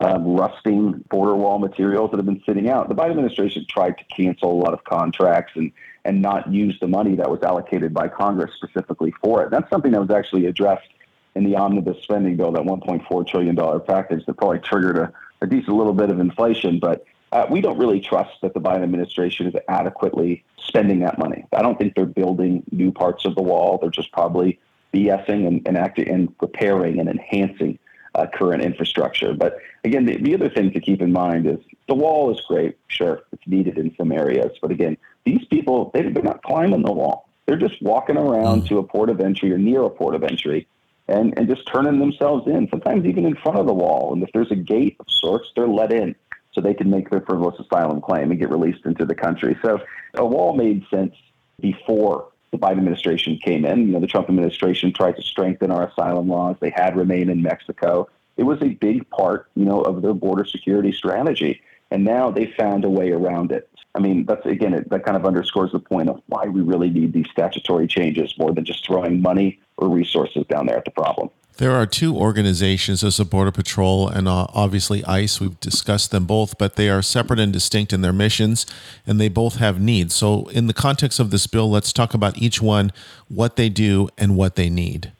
um, 0.00 0.34
rusting 0.34 1.04
border 1.10 1.34
wall 1.34 1.58
materials 1.58 2.10
that 2.10 2.16
have 2.16 2.26
been 2.26 2.42
sitting 2.46 2.68
out. 2.68 2.88
The 2.88 2.94
Biden 2.94 3.10
administration 3.10 3.66
tried 3.68 3.98
to 3.98 4.04
cancel 4.04 4.50
a 4.50 4.58
lot 4.60 4.72
of 4.72 4.84
contracts 4.84 5.52
and 5.56 5.72
and 6.04 6.22
not 6.22 6.50
use 6.50 6.78
the 6.80 6.88
money 6.88 7.14
that 7.16 7.30
was 7.30 7.42
allocated 7.42 7.92
by 7.92 8.08
Congress 8.08 8.50
specifically 8.56 9.12
for 9.22 9.42
it. 9.42 9.50
That's 9.50 9.68
something 9.68 9.92
that 9.92 10.00
was 10.00 10.10
actually 10.10 10.46
addressed 10.46 10.88
in 11.34 11.44
the 11.44 11.56
omnibus 11.56 12.02
spending 12.02 12.36
bill, 12.36 12.52
that 12.52 12.62
$1.4 12.62 13.26
trillion 13.26 13.56
package 13.82 14.24
that 14.26 14.34
probably 14.34 14.58
triggered 14.60 14.96
a, 14.96 15.12
a 15.42 15.46
decent 15.46 15.76
little 15.76 15.92
bit 15.92 16.10
of 16.10 16.18
inflation. 16.18 16.78
But 16.78 17.04
uh, 17.32 17.46
we 17.50 17.60
don't 17.60 17.78
really 17.78 18.00
trust 18.00 18.32
that 18.42 18.54
the 18.54 18.60
Biden 18.60 18.82
administration 18.82 19.46
is 19.46 19.54
adequately 19.68 20.42
spending 20.58 21.00
that 21.00 21.18
money. 21.18 21.44
I 21.52 21.62
don't 21.62 21.78
think 21.78 21.94
they're 21.94 22.06
building 22.06 22.64
new 22.72 22.90
parts 22.90 23.24
of 23.24 23.34
the 23.34 23.42
wall. 23.42 23.78
They're 23.80 23.90
just 23.90 24.10
probably 24.10 24.58
BSing 24.92 25.46
and, 25.46 25.62
and 25.66 25.76
acting 25.76 26.08
and 26.08 26.34
repairing 26.40 26.98
and 26.98 27.08
enhancing 27.08 27.78
uh, 28.14 28.26
current 28.32 28.62
infrastructure. 28.62 29.34
But 29.34 29.58
again, 29.84 30.04
the, 30.04 30.16
the 30.16 30.34
other 30.34 30.48
thing 30.48 30.72
to 30.72 30.80
keep 30.80 31.00
in 31.00 31.12
mind 31.12 31.46
is 31.46 31.58
the 31.88 31.94
wall 31.94 32.32
is 32.32 32.40
great. 32.42 32.76
Sure, 32.88 33.22
it's 33.32 33.46
needed 33.46 33.78
in 33.78 33.94
some 33.96 34.12
areas. 34.12 34.52
But 34.60 34.70
again, 34.70 34.96
these 35.24 35.44
people, 35.46 35.90
they, 35.94 36.02
they're 36.02 36.22
not 36.22 36.42
climbing 36.42 36.82
the 36.82 36.92
wall. 36.92 37.28
They're 37.46 37.56
just 37.56 37.80
walking 37.82 38.16
around 38.16 38.62
mm. 38.62 38.68
to 38.68 38.78
a 38.78 38.82
port 38.82 39.10
of 39.10 39.20
entry 39.20 39.52
or 39.52 39.58
near 39.58 39.82
a 39.82 39.90
port 39.90 40.14
of 40.14 40.22
entry 40.22 40.68
and, 41.08 41.34
and 41.36 41.48
just 41.48 41.66
turning 41.66 41.98
themselves 41.98 42.46
in, 42.46 42.68
sometimes 42.70 43.04
even 43.04 43.26
in 43.26 43.34
front 43.36 43.58
of 43.58 43.66
the 43.66 43.74
wall. 43.74 44.12
And 44.12 44.22
if 44.22 44.30
there's 44.32 44.52
a 44.52 44.56
gate 44.56 44.96
of 45.00 45.06
sorts, 45.08 45.48
they're 45.56 45.66
let 45.66 45.92
in 45.92 46.14
so 46.52 46.60
they 46.60 46.74
can 46.74 46.90
make 46.90 47.10
their 47.10 47.20
frivolous 47.20 47.58
asylum 47.58 48.00
claim 48.00 48.30
and 48.30 48.38
get 48.38 48.50
released 48.50 48.84
into 48.84 49.04
the 49.04 49.14
country. 49.14 49.56
So 49.62 49.80
a 50.14 50.24
wall 50.24 50.54
made 50.54 50.84
sense 50.88 51.14
before 51.60 52.28
the 52.50 52.58
Biden 52.58 52.78
administration 52.78 53.38
came 53.38 53.64
in. 53.64 53.86
You 53.86 53.92
know, 53.92 54.00
the 54.00 54.06
Trump 54.06 54.28
administration 54.28 54.92
tried 54.92 55.16
to 55.16 55.22
strengthen 55.22 55.70
our 55.70 55.88
asylum 55.88 56.28
laws. 56.28 56.56
They 56.60 56.70
had 56.70 56.96
remain 56.96 57.28
in 57.28 57.42
Mexico. 57.42 58.08
It 58.36 58.42
was 58.42 58.60
a 58.62 58.70
big 58.70 59.08
part, 59.10 59.48
you 59.54 59.64
know, 59.64 59.82
of 59.82 60.02
their 60.02 60.14
border 60.14 60.44
security 60.44 60.92
strategy. 60.92 61.62
And 61.90 62.04
now 62.04 62.30
they 62.30 62.46
found 62.58 62.84
a 62.84 62.90
way 62.90 63.10
around 63.10 63.52
it. 63.52 63.68
I 63.94 63.98
mean, 63.98 64.24
that's 64.24 64.44
again, 64.46 64.74
it, 64.74 64.88
that 64.90 65.04
kind 65.04 65.16
of 65.16 65.26
underscores 65.26 65.72
the 65.72 65.80
point 65.80 66.08
of 66.08 66.22
why 66.26 66.44
we 66.44 66.60
really 66.60 66.90
need 66.90 67.12
these 67.12 67.26
statutory 67.30 67.86
changes 67.86 68.36
more 68.38 68.52
than 68.52 68.64
just 68.64 68.86
throwing 68.86 69.20
money 69.20 69.58
or 69.76 69.88
resources 69.88 70.44
down 70.48 70.66
there 70.66 70.76
at 70.76 70.84
the 70.84 70.90
problem. 70.90 71.30
There 71.56 71.72
are 71.72 71.84
two 71.84 72.16
organizations, 72.16 73.02
there's 73.02 73.20
a 73.20 73.24
Border 73.24 73.52
Patrol 73.52 74.08
and 74.08 74.26
uh, 74.26 74.46
obviously 74.54 75.04
ICE. 75.04 75.40
We've 75.40 75.60
discussed 75.60 76.10
them 76.10 76.24
both, 76.24 76.56
but 76.56 76.76
they 76.76 76.88
are 76.88 77.02
separate 77.02 77.38
and 77.38 77.52
distinct 77.52 77.92
in 77.92 78.00
their 78.00 78.14
missions, 78.14 78.64
and 79.06 79.20
they 79.20 79.28
both 79.28 79.56
have 79.56 79.78
needs. 79.78 80.14
So, 80.14 80.46
in 80.46 80.68
the 80.68 80.72
context 80.72 81.20
of 81.20 81.30
this 81.30 81.46
bill, 81.46 81.70
let's 81.70 81.92
talk 81.92 82.14
about 82.14 82.38
each 82.38 82.62
one, 82.62 82.92
what 83.28 83.56
they 83.56 83.68
do, 83.68 84.08
and 84.16 84.38
what 84.38 84.56
they 84.56 84.70
need. 84.70 85.12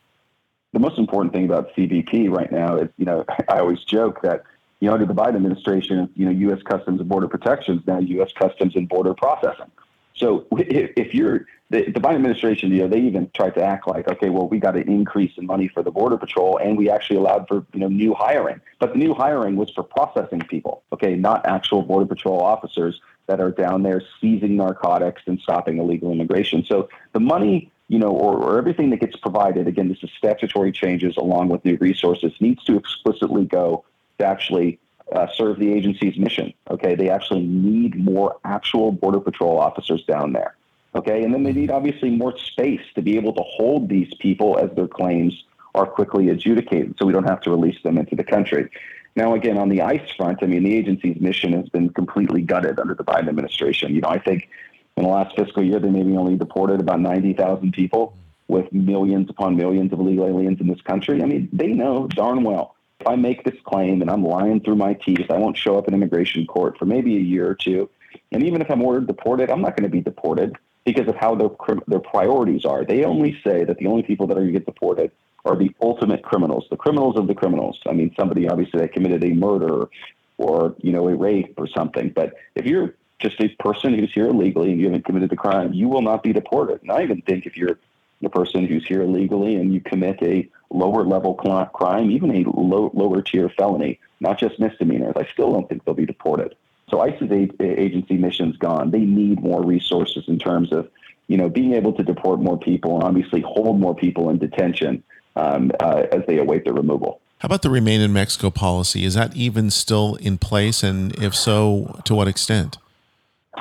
The 0.72 0.78
most 0.78 0.98
important 0.98 1.34
thing 1.34 1.44
about 1.44 1.74
CBP 1.74 2.30
right 2.30 2.50
now 2.50 2.76
is, 2.78 2.88
you 2.96 3.04
know, 3.04 3.24
I 3.48 3.58
always 3.58 3.84
joke 3.84 4.22
that 4.22 4.44
you 4.80 4.88
know, 4.88 4.94
under 4.94 5.06
the 5.06 5.14
Biden 5.14 5.36
administration, 5.36 6.10
you 6.16 6.24
know, 6.24 6.32
U.S. 6.32 6.62
Customs 6.62 7.00
and 7.00 7.08
Border 7.08 7.28
Protection 7.28 7.78
is 7.78 7.86
now 7.86 7.98
U.S. 7.98 8.32
Customs 8.32 8.74
and 8.74 8.88
Border 8.88 9.14
Processing. 9.14 9.70
So 10.14 10.46
if 10.52 11.14
you're 11.14 11.46
the, 11.70 11.84
the 11.84 12.00
Biden 12.00 12.16
administration, 12.16 12.72
you 12.72 12.82
know, 12.82 12.88
they 12.88 13.00
even 13.00 13.30
tried 13.34 13.54
to 13.54 13.62
act 13.62 13.86
like, 13.86 14.08
okay, 14.08 14.28
well, 14.28 14.48
we 14.48 14.58
got 14.58 14.76
an 14.76 14.88
increase 14.88 15.32
in 15.36 15.46
money 15.46 15.68
for 15.68 15.82
the 15.82 15.90
Border 15.90 16.16
Patrol, 16.16 16.58
and 16.58 16.76
we 16.76 16.90
actually 16.90 17.16
allowed 17.16 17.46
for 17.46 17.64
you 17.72 17.80
know 17.80 17.88
new 17.88 18.14
hiring. 18.14 18.60
But 18.78 18.92
the 18.92 18.98
new 18.98 19.14
hiring 19.14 19.56
was 19.56 19.70
for 19.70 19.82
processing 19.82 20.40
people, 20.40 20.82
okay, 20.92 21.14
not 21.14 21.46
actual 21.46 21.82
Border 21.82 22.06
Patrol 22.06 22.40
officers 22.40 23.00
that 23.26 23.40
are 23.40 23.50
down 23.50 23.82
there 23.82 24.02
seizing 24.20 24.56
narcotics 24.56 25.22
and 25.26 25.38
stopping 25.40 25.78
illegal 25.78 26.10
immigration. 26.10 26.64
So 26.64 26.88
the 27.12 27.20
money 27.20 27.70
you 27.88 27.98
know, 27.98 28.10
or, 28.10 28.36
or, 28.36 28.56
everything 28.56 28.90
that 28.90 29.00
gets 29.00 29.16
provided, 29.16 29.66
again, 29.66 29.88
this 29.88 29.98
is 30.04 30.10
statutory 30.16 30.70
changes 30.70 31.16
along 31.16 31.48
with 31.48 31.64
new 31.64 31.76
resources, 31.80 32.32
needs 32.38 32.62
to 32.62 32.76
explicitly 32.76 33.44
go 33.44 33.84
to 34.20 34.26
actually 34.26 34.78
uh, 35.12 35.26
serve 35.34 35.58
the 35.58 35.72
agency's 35.72 36.16
mission. 36.16 36.52
Okay, 36.70 36.94
they 36.94 37.10
actually 37.10 37.42
need 37.42 37.96
more 37.96 38.36
actual 38.44 38.92
border 38.92 39.20
patrol 39.20 39.58
officers 39.58 40.04
down 40.04 40.32
there. 40.32 40.56
Okay, 40.94 41.22
and 41.22 41.32
then 41.32 41.42
they 41.44 41.52
need 41.52 41.70
obviously 41.70 42.10
more 42.10 42.36
space 42.36 42.80
to 42.94 43.02
be 43.02 43.16
able 43.16 43.32
to 43.34 43.42
hold 43.42 43.88
these 43.88 44.12
people 44.14 44.58
as 44.58 44.70
their 44.74 44.88
claims 44.88 45.44
are 45.74 45.86
quickly 45.86 46.30
adjudicated, 46.30 46.96
so 46.98 47.06
we 47.06 47.12
don't 47.12 47.28
have 47.28 47.40
to 47.42 47.50
release 47.50 47.80
them 47.82 47.96
into 47.96 48.16
the 48.16 48.24
country. 48.24 48.68
Now, 49.14 49.34
again, 49.34 49.56
on 49.56 49.68
the 49.68 49.82
ICE 49.82 50.08
front, 50.16 50.38
I 50.42 50.46
mean, 50.46 50.64
the 50.64 50.74
agency's 50.74 51.20
mission 51.20 51.52
has 51.52 51.68
been 51.68 51.90
completely 51.90 52.42
gutted 52.42 52.80
under 52.80 52.94
the 52.94 53.04
Biden 53.04 53.28
administration. 53.28 53.94
You 53.94 54.00
know, 54.00 54.08
I 54.08 54.18
think 54.18 54.48
in 54.96 55.04
the 55.04 55.08
last 55.08 55.36
fiscal 55.36 55.62
year, 55.62 55.78
they 55.78 55.90
maybe 55.90 56.16
only 56.16 56.36
deported 56.36 56.80
about 56.80 57.00
90,000 57.00 57.72
people 57.72 58.16
with 58.48 58.72
millions 58.72 59.30
upon 59.30 59.56
millions 59.56 59.92
of 59.92 60.00
illegal 60.00 60.26
aliens 60.26 60.60
in 60.60 60.66
this 60.66 60.80
country. 60.80 61.22
I 61.22 61.26
mean, 61.26 61.48
they 61.52 61.68
know 61.68 62.08
darn 62.08 62.42
well 62.42 62.74
if 63.00 63.06
I 63.06 63.16
make 63.16 63.44
this 63.44 63.58
claim 63.64 64.02
and 64.02 64.10
I'm 64.10 64.24
lying 64.24 64.60
through 64.60 64.76
my 64.76 64.94
teeth, 64.94 65.30
I 65.30 65.38
won't 65.38 65.56
show 65.56 65.78
up 65.78 65.88
in 65.88 65.94
immigration 65.94 66.46
court 66.46 66.78
for 66.78 66.84
maybe 66.84 67.16
a 67.16 67.20
year 67.20 67.48
or 67.48 67.54
two. 67.54 67.88
And 68.32 68.42
even 68.44 68.60
if 68.60 68.70
I'm 68.70 68.82
ordered 68.82 69.06
deported, 69.06 69.50
I'm 69.50 69.62
not 69.62 69.76
going 69.76 69.88
to 69.88 69.90
be 69.90 70.00
deported 70.00 70.56
because 70.84 71.08
of 71.08 71.16
how 71.16 71.34
their 71.34 71.50
their 71.86 72.00
priorities 72.00 72.64
are. 72.64 72.84
They 72.84 73.04
only 73.04 73.40
say 73.42 73.64
that 73.64 73.78
the 73.78 73.86
only 73.86 74.02
people 74.02 74.26
that 74.26 74.36
are 74.36 74.40
going 74.40 74.52
to 74.52 74.58
get 74.58 74.66
deported 74.66 75.10
are 75.44 75.56
the 75.56 75.74
ultimate 75.80 76.22
criminals, 76.22 76.66
the 76.70 76.76
criminals 76.76 77.16
of 77.16 77.26
the 77.26 77.34
criminals. 77.34 77.80
I 77.86 77.92
mean, 77.92 78.14
somebody 78.18 78.48
obviously 78.48 78.80
that 78.80 78.92
committed 78.92 79.24
a 79.24 79.30
murder 79.30 79.88
or 80.36 80.74
you 80.78 80.92
know 80.92 81.08
a 81.08 81.16
rape 81.16 81.54
or 81.56 81.66
something. 81.68 82.10
But 82.10 82.34
if 82.54 82.66
you're 82.66 82.94
just 83.18 83.40
a 83.40 83.48
person 83.60 83.94
who's 83.98 84.12
here 84.12 84.26
illegally 84.26 84.72
and 84.72 84.80
you 84.80 84.86
haven't 84.86 85.04
committed 85.04 85.30
the 85.30 85.36
crime, 85.36 85.72
you 85.72 85.88
will 85.88 86.02
not 86.02 86.22
be 86.22 86.32
deported. 86.32 86.82
And 86.82 86.90
I 86.90 87.02
even 87.02 87.22
think 87.22 87.46
if 87.46 87.56
you're 87.56 87.78
the 88.20 88.28
person 88.28 88.66
who's 88.66 88.86
here 88.86 89.02
illegally 89.02 89.56
and 89.56 89.72
you 89.72 89.80
commit 89.80 90.22
a 90.22 90.48
lower 90.70 91.04
level 91.04 91.34
crime, 91.34 92.10
even 92.10 92.30
a 92.30 92.48
low, 92.50 92.90
lower 92.94 93.22
tier 93.22 93.48
felony, 93.48 93.98
not 94.20 94.38
just 94.38 94.60
misdemeanors, 94.60 95.14
I 95.16 95.26
still 95.32 95.52
don't 95.52 95.68
think 95.68 95.84
they'll 95.84 95.94
be 95.94 96.06
deported. 96.06 96.54
So 96.90 97.00
ICE's 97.00 97.30
agency 97.60 98.16
mission's 98.16 98.56
gone. 98.56 98.90
They 98.90 99.00
need 99.00 99.40
more 99.40 99.64
resources 99.64 100.24
in 100.26 100.38
terms 100.38 100.72
of, 100.72 100.88
you 101.28 101.36
know, 101.36 101.48
being 101.48 101.74
able 101.74 101.92
to 101.94 102.02
deport 102.02 102.40
more 102.40 102.58
people 102.58 102.96
and 102.96 103.04
obviously 103.04 103.40
hold 103.40 103.78
more 103.78 103.94
people 103.94 104.28
in 104.30 104.38
detention 104.38 105.02
um, 105.36 105.70
uh, 105.80 106.06
as 106.12 106.22
they 106.26 106.38
await 106.38 106.64
their 106.64 106.74
removal. 106.74 107.20
How 107.38 107.46
about 107.46 107.62
the 107.62 107.70
remain 107.70 108.00
in 108.00 108.12
Mexico 108.12 108.50
policy? 108.50 109.04
Is 109.04 109.14
that 109.14 109.34
even 109.34 109.70
still 109.70 110.16
in 110.16 110.36
place? 110.36 110.82
And 110.82 111.16
if 111.22 111.34
so, 111.34 112.00
to 112.04 112.14
what 112.14 112.28
extent? 112.28 112.76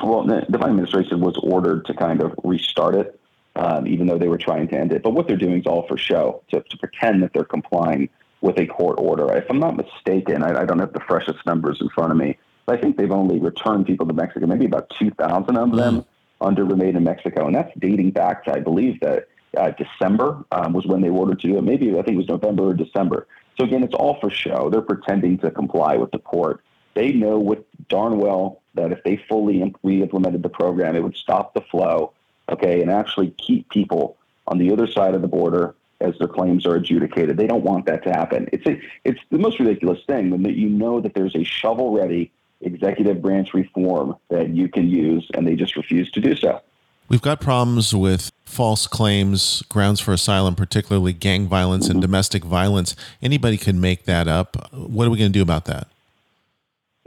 Well, 0.02 0.24
the 0.24 0.58
Biden 0.58 0.70
administration 0.70 1.20
was 1.20 1.38
ordered 1.42 1.86
to 1.86 1.94
kind 1.94 2.22
of 2.22 2.34
restart 2.44 2.94
it 2.94 3.19
um, 3.56 3.86
even 3.86 4.06
though 4.06 4.18
they 4.18 4.28
were 4.28 4.38
trying 4.38 4.68
to 4.68 4.76
end 4.76 4.92
it. 4.92 5.02
But 5.02 5.10
what 5.10 5.26
they're 5.26 5.36
doing 5.36 5.60
is 5.60 5.66
all 5.66 5.86
for 5.86 5.96
show, 5.96 6.42
to, 6.50 6.60
to 6.60 6.76
pretend 6.78 7.22
that 7.22 7.32
they're 7.32 7.44
complying 7.44 8.08
with 8.40 8.58
a 8.58 8.66
court 8.66 8.98
order. 8.98 9.32
If 9.34 9.44
I'm 9.50 9.60
not 9.60 9.76
mistaken, 9.76 10.42
I, 10.42 10.62
I, 10.62 10.64
don't 10.64 10.78
have 10.78 10.92
the 10.92 11.00
freshest 11.00 11.44
numbers 11.44 11.78
in 11.80 11.88
front 11.90 12.10
of 12.10 12.16
me, 12.16 12.38
but 12.64 12.78
I 12.78 12.80
think 12.80 12.96
they've 12.96 13.10
only 13.10 13.38
returned 13.38 13.86
people 13.86 14.06
to 14.06 14.14
Mexico, 14.14 14.46
maybe 14.46 14.64
about 14.64 14.90
2,000 14.98 15.56
of 15.56 15.76
them 15.76 15.96
mm. 15.96 16.06
under 16.40 16.64
remain 16.64 16.96
in 16.96 17.04
Mexico. 17.04 17.46
And 17.46 17.54
that's 17.54 17.72
dating 17.78 18.12
back 18.12 18.44
to, 18.44 18.52
I 18.52 18.60
believe, 18.60 18.98
that 19.00 19.28
uh, 19.56 19.72
December 19.72 20.44
um, 20.52 20.72
was 20.72 20.86
when 20.86 21.00
they 21.00 21.08
ordered 21.08 21.40
to 21.40 21.48
do 21.48 21.58
it. 21.58 21.62
Maybe 21.62 21.90
I 21.90 22.02
think 22.02 22.14
it 22.14 22.16
was 22.16 22.28
November 22.28 22.68
or 22.68 22.74
December. 22.74 23.26
So 23.58 23.64
again, 23.64 23.82
it's 23.82 23.94
all 23.94 24.18
for 24.20 24.30
show. 24.30 24.70
They're 24.70 24.80
pretending 24.80 25.38
to 25.38 25.50
comply 25.50 25.96
with 25.96 26.10
the 26.12 26.18
court. 26.18 26.62
They 26.94 27.12
know 27.12 27.38
with 27.38 27.60
darn 27.88 28.18
well 28.18 28.62
that 28.74 28.92
if 28.92 29.02
they 29.04 29.22
fully 29.28 29.74
re-implemented 29.82 30.42
the 30.42 30.48
program, 30.48 30.96
it 30.96 31.02
would 31.02 31.16
stop 31.16 31.54
the 31.54 31.60
flow, 31.60 32.12
okay, 32.50 32.82
and 32.82 32.90
actually 32.90 33.30
keep 33.38 33.68
people 33.70 34.16
on 34.46 34.58
the 34.58 34.72
other 34.72 34.86
side 34.86 35.14
of 35.14 35.22
the 35.22 35.28
border 35.28 35.74
as 36.00 36.14
their 36.18 36.28
claims 36.28 36.66
are 36.66 36.74
adjudicated. 36.74 37.36
They 37.36 37.46
don't 37.46 37.62
want 37.62 37.86
that 37.86 38.02
to 38.04 38.10
happen. 38.10 38.48
It's 38.52 38.66
a, 38.66 38.80
it's 39.04 39.20
the 39.30 39.38
most 39.38 39.60
ridiculous 39.60 40.00
thing 40.06 40.30
when 40.30 40.44
you 40.44 40.68
know 40.68 41.00
that 41.00 41.14
there's 41.14 41.36
a 41.36 41.44
shovel-ready 41.44 42.32
executive 42.62 43.20
branch 43.20 43.54
reform 43.54 44.16
that 44.28 44.50
you 44.50 44.68
can 44.68 44.88
use, 44.88 45.28
and 45.34 45.46
they 45.46 45.54
just 45.54 45.76
refuse 45.76 46.10
to 46.12 46.20
do 46.20 46.34
so. 46.34 46.60
We've 47.08 47.20
got 47.20 47.40
problems 47.40 47.94
with 47.94 48.30
false 48.44 48.86
claims, 48.86 49.62
grounds 49.68 50.00
for 50.00 50.12
asylum, 50.12 50.54
particularly 50.54 51.12
gang 51.12 51.48
violence 51.48 51.88
and 51.88 52.00
domestic 52.00 52.44
violence. 52.44 52.94
Anybody 53.20 53.56
can 53.56 53.80
make 53.80 54.04
that 54.04 54.28
up. 54.28 54.72
What 54.72 55.06
are 55.06 55.10
we 55.10 55.18
going 55.18 55.32
to 55.32 55.38
do 55.38 55.42
about 55.42 55.64
that? 55.64 55.88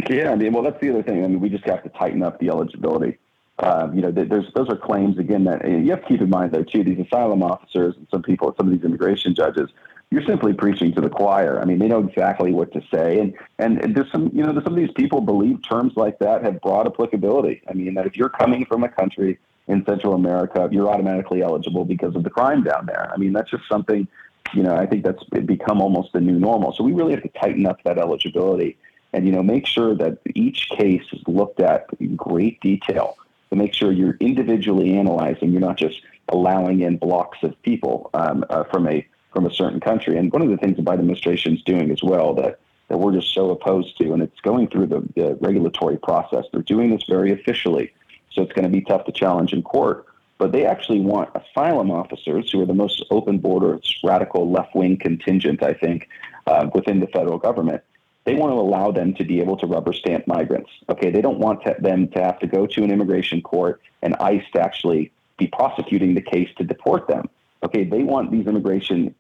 Yeah, 0.10 0.32
I 0.32 0.36
mean, 0.36 0.52
well, 0.52 0.64
that's 0.64 0.82
the 0.82 0.90
other 0.90 1.04
thing. 1.04 1.24
I 1.24 1.28
mean, 1.28 1.40
we 1.40 1.50
just 1.50 1.64
have 1.66 1.84
to 1.84 1.90
tighten 1.90 2.22
up 2.22 2.40
the 2.40 2.50
eligibility. 2.50 3.18
Um, 3.60 3.94
you 3.94 4.02
know, 4.02 4.12
there's 4.12 4.52
those 4.54 4.68
are 4.70 4.76
claims 4.76 5.20
again 5.20 5.44
that 5.44 5.68
you 5.68 5.92
have 5.92 6.02
to 6.02 6.08
keep 6.08 6.22
in 6.22 6.30
mind 6.30 6.52
though 6.52 6.64
too. 6.64 6.84
These 6.84 7.06
asylum 7.06 7.44
officers 7.44 7.96
and 7.96 8.08
some 8.10 8.24
people, 8.24 8.54
some 8.58 8.68
of 8.68 8.74
these 8.74 8.84
immigration 8.84 9.36
judges, 9.36 9.70
you're 10.10 10.26
simply 10.26 10.54
preaching 10.54 10.92
to 10.94 11.02
the 11.02 11.10
choir. 11.10 11.62
I 11.62 11.66
mean, 11.66 11.78
they 11.78 11.88
know 11.88 12.00
exactly 12.00 12.52
what 12.52 12.72
to 12.74 12.82
say, 12.92 13.20
and 13.20 13.34
and 13.60 13.96
there's 13.96 14.12
some 14.12 14.32
you 14.34 14.44
know 14.44 14.54
some 14.54 14.74
of 14.74 14.76
these 14.76 14.92
people 14.96 15.22
believe 15.22 15.60
terms 15.68 15.94
like 15.96 16.18
that 16.20 16.44
have 16.44 16.62
broad 16.62 16.88
applicability. 16.88 17.62
I 17.70 17.74
mean, 17.74 17.94
that 17.94 18.08
if 18.08 18.18
you're 18.18 18.30
coming 18.30 18.66
from 18.66 18.84
a 18.84 18.90
country 18.90 19.38
in 19.68 19.86
Central 19.86 20.14
America, 20.14 20.68
you're 20.72 20.90
automatically 20.90 21.42
eligible 21.42 21.86
because 21.86 22.16
of 22.16 22.24
the 22.24 22.30
crime 22.30 22.64
down 22.64 22.86
there. 22.86 23.12
I 23.14 23.18
mean, 23.18 23.34
that's 23.34 23.50
just 23.50 23.68
something, 23.70 24.08
you 24.54 24.64
know, 24.64 24.76
I 24.76 24.86
think 24.86 25.04
that's 25.04 25.24
become 25.24 25.82
almost 25.82 26.14
the 26.14 26.22
new 26.22 26.38
normal. 26.38 26.74
So 26.74 26.84
we 26.84 26.92
really 26.92 27.14
have 27.14 27.24
to 27.24 27.30
tighten 27.30 27.66
up 27.66 27.82
that 27.84 27.98
eligibility 27.98 28.78
and, 29.14 29.26
you 29.26 29.32
know, 29.32 29.44
make 29.44 29.66
sure 29.66 29.96
that 29.96 30.18
each 30.36 30.70
case 30.70 31.04
is 31.14 31.22
looked 31.28 31.62
at 31.62 31.86
in 32.00 32.16
great 32.16 32.60
detail 32.60 33.18
to 33.58 33.64
make 33.64 33.74
sure 33.74 33.92
you're 33.92 34.18
individually 34.20 34.98
analyzing. 34.98 35.52
You're 35.52 35.62
not 35.62 35.78
just 35.78 36.02
allowing 36.30 36.82
in 36.82 36.98
blocks 36.98 37.40
of 37.44 37.60
people 37.64 38.10
um, 38.14 38.46
uh, 38.50 38.64
from 38.66 38.88
a 38.88 39.06
from 39.32 39.46
a 39.48 39.54
certain 39.54 39.80
country. 39.80 40.18
And 40.18 40.32
one 40.32 40.44
of 40.44 40.50
the 40.50 40.58
things 40.58 40.78
the 40.78 40.84
Biden 40.84 41.00
administration 41.00 41.56
is 41.56 41.64
doing 41.64 41.92
as 41.92 42.04
well 42.04 42.34
that 42.36 42.60
that 42.90 42.98
we're 43.00 43.14
just 43.14 43.34
so 43.34 43.50
opposed 43.50 43.98
to, 43.98 44.14
and 44.14 44.22
it's 44.22 44.40
going 44.42 44.68
through 44.68 44.88
the, 44.88 45.02
the 45.16 45.36
regulatory 45.42 45.98
process. 45.98 46.46
They're 46.52 46.62
doing 46.62 46.92
this 46.92 47.04
very 47.08 47.32
officially 47.32 47.94
so 48.34 48.42
it's 48.42 48.54
going 48.54 48.64
to 48.64 48.70
be 48.70 48.82
tough 48.82 49.06
to 49.06 49.12
challenge 49.12 49.54
in 49.54 49.62
court. 49.62 50.06
But 50.40 50.52
they 50.52 50.66
actually 50.66 51.00
want 51.00 51.30
asylum 51.36 51.92
officers, 51.92 52.52
who 52.52 52.62
are 52.62 52.66
the 52.66 52.74
most 52.74 53.06
open 53.12 53.38
border, 53.38 53.80
radical 54.04 54.52
left 54.52 54.76
wing 54.76 54.98
contingent, 54.98 55.62
I 55.64 55.74
think, 55.74 56.10
uh, 56.48 56.70
within 56.74 57.00
the 57.00 57.08
federal 57.08 57.38
government. 57.38 57.84
They 58.26 58.36
want 58.36 58.52
to 58.52 58.56
allow 58.56 58.92
them 58.92 59.14
to 59.16 59.24
be 59.24 59.42
able 59.42 59.58
to 59.58 59.68
rubber 59.68 59.94
stamp 59.94 60.28
migrants. 60.28 60.70
Okay, 60.90 61.12
they 61.12 61.22
don't 61.22 61.40
want 61.40 61.64
to, 61.64 61.76
them 61.80 62.08
to 62.10 62.24
have 62.24 62.40
to 62.40 62.48
go 62.48 62.66
to 62.68 62.84
an 62.84 62.92
immigration 62.92 63.42
court 63.42 63.82
and 64.02 64.16
ICE 64.16 64.44
to 64.54 64.62
actually 64.62 65.12
be 65.38 65.48
prosecuting 65.48 66.14
the 66.14 66.22
case 66.22 66.50
to 66.58 66.64
deport 66.64 67.08
them. 67.08 67.30
Okay, 67.64 67.84
they 67.84 68.04
want 68.04 68.32
these 68.32 68.48
immigration 68.48 69.16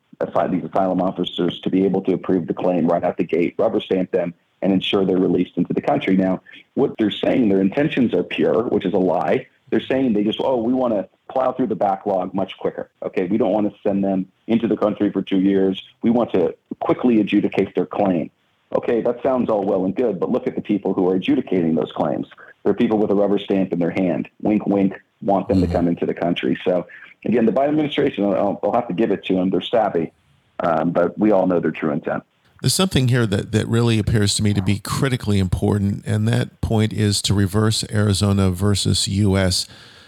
these 0.52 0.63
asylum 0.63 1.02
officers 1.02 1.60
to 1.62 1.70
be 1.70 1.86
able 1.86 2.02
to 2.02 2.13
approve 2.13 2.48
the 2.48 2.54
claim 2.54 2.88
right 2.88 3.04
out 3.04 3.18
the 3.18 3.24
gate, 3.24 3.56
rubber 3.58 3.80
stamp 3.80 4.12
them, 4.12 4.34
and 4.62 4.72
ensure 4.72 5.06
they're 5.06 5.18
released 5.18 5.58
into 5.58 5.74
the 5.74 5.82
country. 5.82 6.16
Now, 6.16 6.42
what 6.76 6.96
they're 6.98 7.12
saying, 7.12 7.50
their 7.50 7.62
intentions 7.62 8.13
are 8.13 8.24
pure, 8.24 8.63
which 8.63 8.86
is 8.86 8.94
a 8.94 8.98
lie. 8.98 9.48
They're 9.70 9.82
saying 9.82 10.13
they 10.13 10.24
just, 10.24 10.39
oh, 10.42 10.62
we 10.62 10.74
want 10.74 10.94
to 10.94 11.10
plow 11.30 11.52
through 11.52 11.68
the 11.68 11.76
backlog 11.76 12.34
much 12.34 12.58
quicker. 12.58 12.89
Okay, 13.02 13.28
we 13.28 13.38
don't 13.38 13.52
want 13.52 13.72
to 13.72 13.78
send 13.82 14.04
them 14.04 14.32
into 14.48 14.68
the 14.68 14.78
country 14.78 15.12
for 15.12 15.22
two 15.22 15.39
years. 15.39 15.84
We 16.02 16.12
want 16.12 16.32
to 16.34 16.56
quickly 16.80 17.20
adjudicate 17.20 17.76
their 17.76 17.86
claim. 17.86 18.30
Okay, 18.75 19.01
that 19.01 19.21
sounds 19.21 19.49
all 19.49 19.63
well 19.63 19.86
and 19.86 19.95
good, 19.95 20.19
but 20.19 20.31
look 20.31 20.47
at 20.47 20.55
the 20.55 20.62
people 20.62 20.93
who 20.93 21.07
are 21.09 21.15
adjudicating 21.15 21.75
those 21.75 21.91
claims. 21.91 22.27
They're 22.63 22.73
people 22.73 22.97
with 22.97 23.12
a 23.12 23.15
rubber 23.15 23.38
stamp 23.38 23.71
in 23.71 23.79
their 23.79 23.91
hand. 23.91 24.29
Wink, 24.41 24.65
wink, 24.65 24.93
want 25.21 25.47
them 25.47 25.62
to 25.62 25.67
come 25.67 25.88
into 25.88 26.05
the 26.05 26.13
country. 26.13 26.59
So, 26.65 26.88
again, 27.25 27.45
the 27.45 27.51
Biden 27.51 27.69
administration, 27.69 28.25
I'll, 28.25 28.59
I'll 28.63 28.73
have 28.73 28.88
to 28.88 28.93
give 28.93 29.12
it 29.12 29.25
to 29.25 29.36
them. 29.36 29.49
They're 29.49 29.62
savvy, 29.62 30.12
um, 30.59 30.91
but 30.91 31.17
we 31.19 31.31
all 31.31 31.45
know 31.45 31.59
their 31.59 31.71
true 31.71 31.91
intent. 31.91 32.23
There's 32.62 32.73
something 32.73 33.09
here 33.09 33.27
that, 33.27 33.51
that 33.51 33.67
really 33.67 33.99
appears 33.99 34.36
to 34.36 34.43
me 34.43 34.53
to 34.53 34.62
be 34.62 34.79
critically 34.79 35.38
important, 35.38 36.03
and 36.05 36.27
that 36.29 36.62
point 36.62 36.93
is 36.93 37.21
to 37.23 37.33
reverse 37.33 37.83
Arizona 37.91 38.51
versus 38.51 39.05
U.S. 39.07 39.67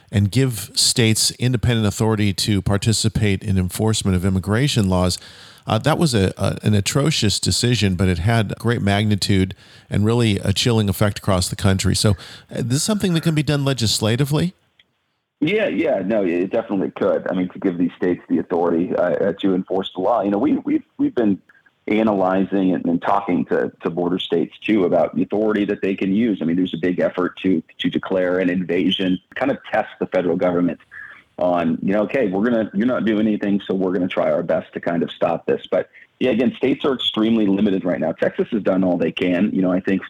and 0.10 0.32
give 0.32 0.72
states 0.74 1.32
independent 1.32 1.86
authority 1.86 2.34
to 2.34 2.62
participate 2.62 3.44
in 3.44 3.58
enforcement 3.58 4.16
of 4.16 4.24
immigration 4.24 4.88
laws. 4.88 5.20
Uh, 5.68 5.78
that 5.80 5.98
was 5.98 6.14
a, 6.14 6.34
a, 6.38 6.58
an 6.64 6.74
atrocious 6.74 7.40
decision, 7.40 7.96
but 7.96 8.08
it 8.08 8.20
had 8.20 8.54
great 8.60 8.82
magnitude 8.82 9.56
and 9.90 10.06
really 10.06 10.38
a 10.40 10.54
chilling 10.54 10.90
effect 10.90 11.20
across 11.20 11.50
the 11.50 11.56
country. 11.56 11.96
So, 11.96 12.12
uh, 12.52 12.58
this 12.58 12.78
is 12.78 12.84
something 12.84 13.14
that 13.14 13.24
can 13.24 13.36
be 13.36 13.44
done 13.44 13.66
legislatively. 13.66 14.54
Yeah, 15.42 15.68
yeah, 15.68 16.02
no, 16.04 16.24
it 16.24 16.52
definitely 16.52 16.92
could. 16.92 17.30
I 17.30 17.36
mean, 17.36 17.50
to 17.50 17.60
give 17.60 17.78
these 17.78 17.92
states 17.98 18.24
the 18.30 18.40
authority 18.40 18.96
uh, 18.96 19.34
to 19.34 19.54
enforce 19.54 19.92
the 19.94 20.02
law. 20.02 20.22
You 20.22 20.32
know, 20.32 20.38
we, 20.38 20.54
we've 20.58 20.84
we've 20.98 21.14
been 21.14 21.42
analyzing 21.88 22.74
and, 22.74 22.84
and, 22.86 23.02
talking 23.02 23.46
to, 23.46 23.72
to 23.84 23.90
border 23.92 24.18
states 24.18 24.58
too 24.58 24.86
about 24.86 25.16
the 25.16 25.22
authority 25.22 25.66
that 25.66 25.84
they 25.84 25.94
can 25.94 26.12
use. 26.12 26.40
I 26.42 26.46
mean, 26.46 26.56
there's 26.56 26.74
a 26.74 26.80
big 26.80 27.00
effort 27.00 27.38
to 27.44 27.62
to 27.80 27.90
declare 27.90 28.40
an 28.40 28.50
invasion, 28.50 29.20
kind 29.36 29.52
of 29.52 29.58
test 29.72 29.90
the 30.00 30.08
federal 30.08 30.38
government 30.38 30.80
on, 31.38 31.78
you 31.82 31.94
know, 31.94 32.04
okay, 32.04 32.28
we're 32.28 32.50
gonna 32.50 32.72
you're 32.74 32.88
not 32.88 33.06
doing 33.06 33.28
anything, 33.28 33.62
so 33.68 33.74
we're 33.74 33.94
gonna 33.94 34.08
try 34.08 34.32
our 34.32 34.44
best 34.44 34.72
to 34.74 34.80
kind 34.80 35.04
of 35.04 35.12
stop 35.12 35.46
this. 35.46 35.68
But 35.70 35.90
yeah, 36.20 36.32
again, 36.32 36.54
states 36.58 36.86
are 36.86 36.94
extremely 36.94 37.46
limited 37.46 37.84
right 37.84 38.00
now. 38.00 38.14
Texas 38.14 38.48
has 38.52 38.64
done 38.64 38.84
all 38.84 38.98
they 38.98 39.12
can. 39.12 39.52
You 39.52 39.62
know, 39.62 39.72
I 39.72 39.82
think 39.82 40.02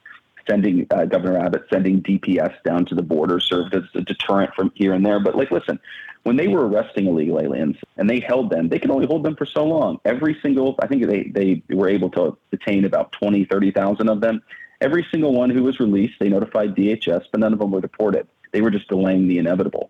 sending 0.48 0.86
uh, 0.92 1.06
Governor 1.06 1.40
Abbott 1.40 1.66
sending 1.70 2.02
DPS 2.02 2.62
down 2.64 2.86
to 2.86 2.96
the 2.96 3.02
border 3.02 3.40
served 3.40 3.74
as 3.74 3.84
a 3.96 4.02
deterrent 4.02 4.54
from 4.54 4.72
here 4.76 4.94
and 4.94 5.06
there. 5.06 5.20
But 5.20 5.36
like, 5.36 5.52
listen, 5.52 5.80
when 6.24 6.36
they 6.36 6.48
were 6.48 6.68
arresting 6.68 7.08
illegal 7.08 7.40
aliens 7.40 7.78
and 7.98 8.10
they 8.10 8.20
held 8.20 8.50
them, 8.50 8.70
they 8.70 8.80
could 8.80 8.92
only 8.92 9.08
hold 9.08 9.24
them 9.24 9.36
for 9.36 9.46
so 9.46 9.64
long. 9.64 10.00
Every 10.06 10.38
single, 10.42 10.76
I 10.80 10.88
think 10.88 11.06
they, 11.06 11.24
they 11.24 11.62
were 11.70 11.90
able 11.90 12.10
to 12.12 12.38
detain 12.52 12.86
about 12.86 13.12
20, 13.14 13.46
30,000 13.46 14.10
of 14.10 14.22
them. 14.22 14.42
Every 14.82 15.06
single 15.12 15.34
one 15.34 15.50
who 15.50 15.64
was 15.64 15.80
released, 15.80 16.16
they 16.20 16.30
notified 16.30 16.76
DHS, 16.76 17.26
but 17.32 17.40
none 17.40 17.54
of 17.54 17.60
them 17.60 17.72
were 17.72 17.82
deported. 17.82 18.28
They 18.52 18.62
were 18.62 18.72
just 18.72 18.88
delaying 18.88 19.28
the 19.28 19.38
inevitable. 19.38 19.90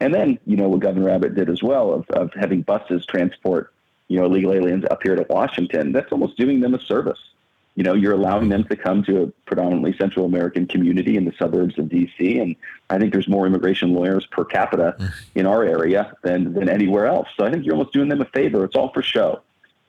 And 0.00 0.14
then, 0.14 0.38
you 0.46 0.56
know, 0.56 0.68
what 0.68 0.80
Governor 0.80 1.10
Abbott 1.10 1.34
did 1.34 1.48
as 1.48 1.62
well 1.62 1.92
of, 1.92 2.10
of 2.10 2.32
having 2.34 2.62
buses 2.62 3.06
transport, 3.06 3.72
you 4.08 4.18
know, 4.18 4.26
illegal 4.26 4.52
aliens 4.52 4.84
up 4.90 5.02
here 5.02 5.14
to 5.14 5.26
Washington, 5.30 5.92
that's 5.92 6.12
almost 6.12 6.36
doing 6.36 6.60
them 6.60 6.74
a 6.74 6.80
service 6.80 7.18
you 7.74 7.82
know, 7.82 7.94
you're 7.94 8.12
allowing 8.12 8.48
them 8.48 8.64
to 8.64 8.76
come 8.76 9.02
to 9.04 9.22
a 9.24 9.26
predominantly 9.46 9.96
Central 9.96 10.26
American 10.26 10.66
community 10.66 11.16
in 11.16 11.24
the 11.24 11.32
suburbs 11.38 11.76
of 11.78 11.88
D.C. 11.88 12.38
And 12.38 12.54
I 12.88 12.98
think 12.98 13.12
there's 13.12 13.28
more 13.28 13.46
immigration 13.46 13.94
lawyers 13.94 14.26
per 14.26 14.44
capita 14.44 14.94
mm. 14.98 15.12
in 15.34 15.46
our 15.46 15.64
area 15.64 16.12
than, 16.22 16.54
than 16.54 16.68
anywhere 16.68 17.06
else. 17.06 17.28
So 17.36 17.44
I 17.44 17.50
think 17.50 17.64
you're 17.64 17.74
almost 17.74 17.92
doing 17.92 18.08
them 18.08 18.20
a 18.20 18.26
favor. 18.26 18.64
It's 18.64 18.76
all 18.76 18.92
for 18.92 19.02
show. 19.02 19.40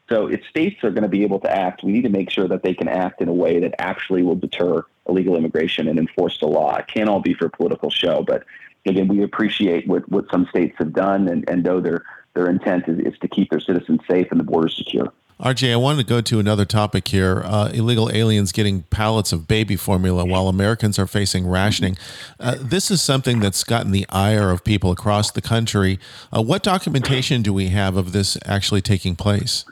So 0.09 0.27
if 0.27 0.43
states 0.49 0.83
are 0.83 0.89
going 0.89 1.03
to 1.03 1.09
be 1.09 1.23
able 1.23 1.39
to 1.41 1.51
act, 1.51 1.83
we 1.83 1.91
need 1.91 2.03
to 2.03 2.09
make 2.09 2.31
sure 2.31 2.47
that 2.47 2.63
they 2.63 2.73
can 2.73 2.87
act 2.87 3.21
in 3.21 3.27
a 3.27 3.33
way 3.33 3.59
that 3.59 3.75
actually 3.79 4.23
will 4.23 4.35
deter 4.35 4.83
illegal 5.07 5.35
immigration 5.35 5.87
and 5.87 5.99
enforce 5.99 6.39
the 6.39 6.47
law. 6.47 6.75
It 6.77 6.87
can't 6.87 7.09
all 7.09 7.19
be 7.19 7.33
for 7.35 7.49
political 7.49 7.91
show. 7.91 8.23
But 8.23 8.45
again, 8.85 9.07
we 9.07 9.23
appreciate 9.23 9.87
what, 9.87 10.09
what 10.09 10.25
some 10.31 10.45
states 10.49 10.75
have 10.77 10.93
done 10.93 11.27
and, 11.27 11.47
and 11.49 11.63
know 11.63 11.81
their, 11.81 12.03
their 12.33 12.49
intent 12.49 12.87
is, 12.87 12.99
is 12.99 13.19
to 13.19 13.27
keep 13.27 13.49
their 13.49 13.59
citizens 13.59 14.01
safe 14.09 14.27
and 14.31 14.39
the 14.39 14.43
borders 14.43 14.75
secure. 14.77 15.11
RJ, 15.39 15.73
I 15.73 15.75
wanted 15.75 15.97
to 15.97 16.09
go 16.09 16.21
to 16.21 16.39
another 16.39 16.63
topic 16.63 17.09
here 17.09 17.41
uh, 17.43 17.69
illegal 17.73 18.09
aliens 18.09 18.53
getting 18.53 18.83
pallets 18.83 19.33
of 19.33 19.49
baby 19.49 19.75
formula 19.75 20.23
while 20.23 20.47
Americans 20.47 20.97
are 20.97 21.07
facing 21.07 21.45
rationing. 21.45 21.97
Uh, 22.39 22.55
this 22.57 22.89
is 22.89 23.01
something 23.01 23.41
that's 23.41 23.65
gotten 23.65 23.91
the 23.91 24.05
ire 24.07 24.49
of 24.49 24.63
people 24.63 24.91
across 24.91 25.31
the 25.31 25.41
country. 25.41 25.99
Uh, 26.31 26.41
what 26.41 26.63
documentation 26.63 27.41
do 27.41 27.53
we 27.53 27.67
have 27.67 27.97
of 27.97 28.13
this 28.13 28.37
actually 28.45 28.81
taking 28.81 29.17
place? 29.17 29.65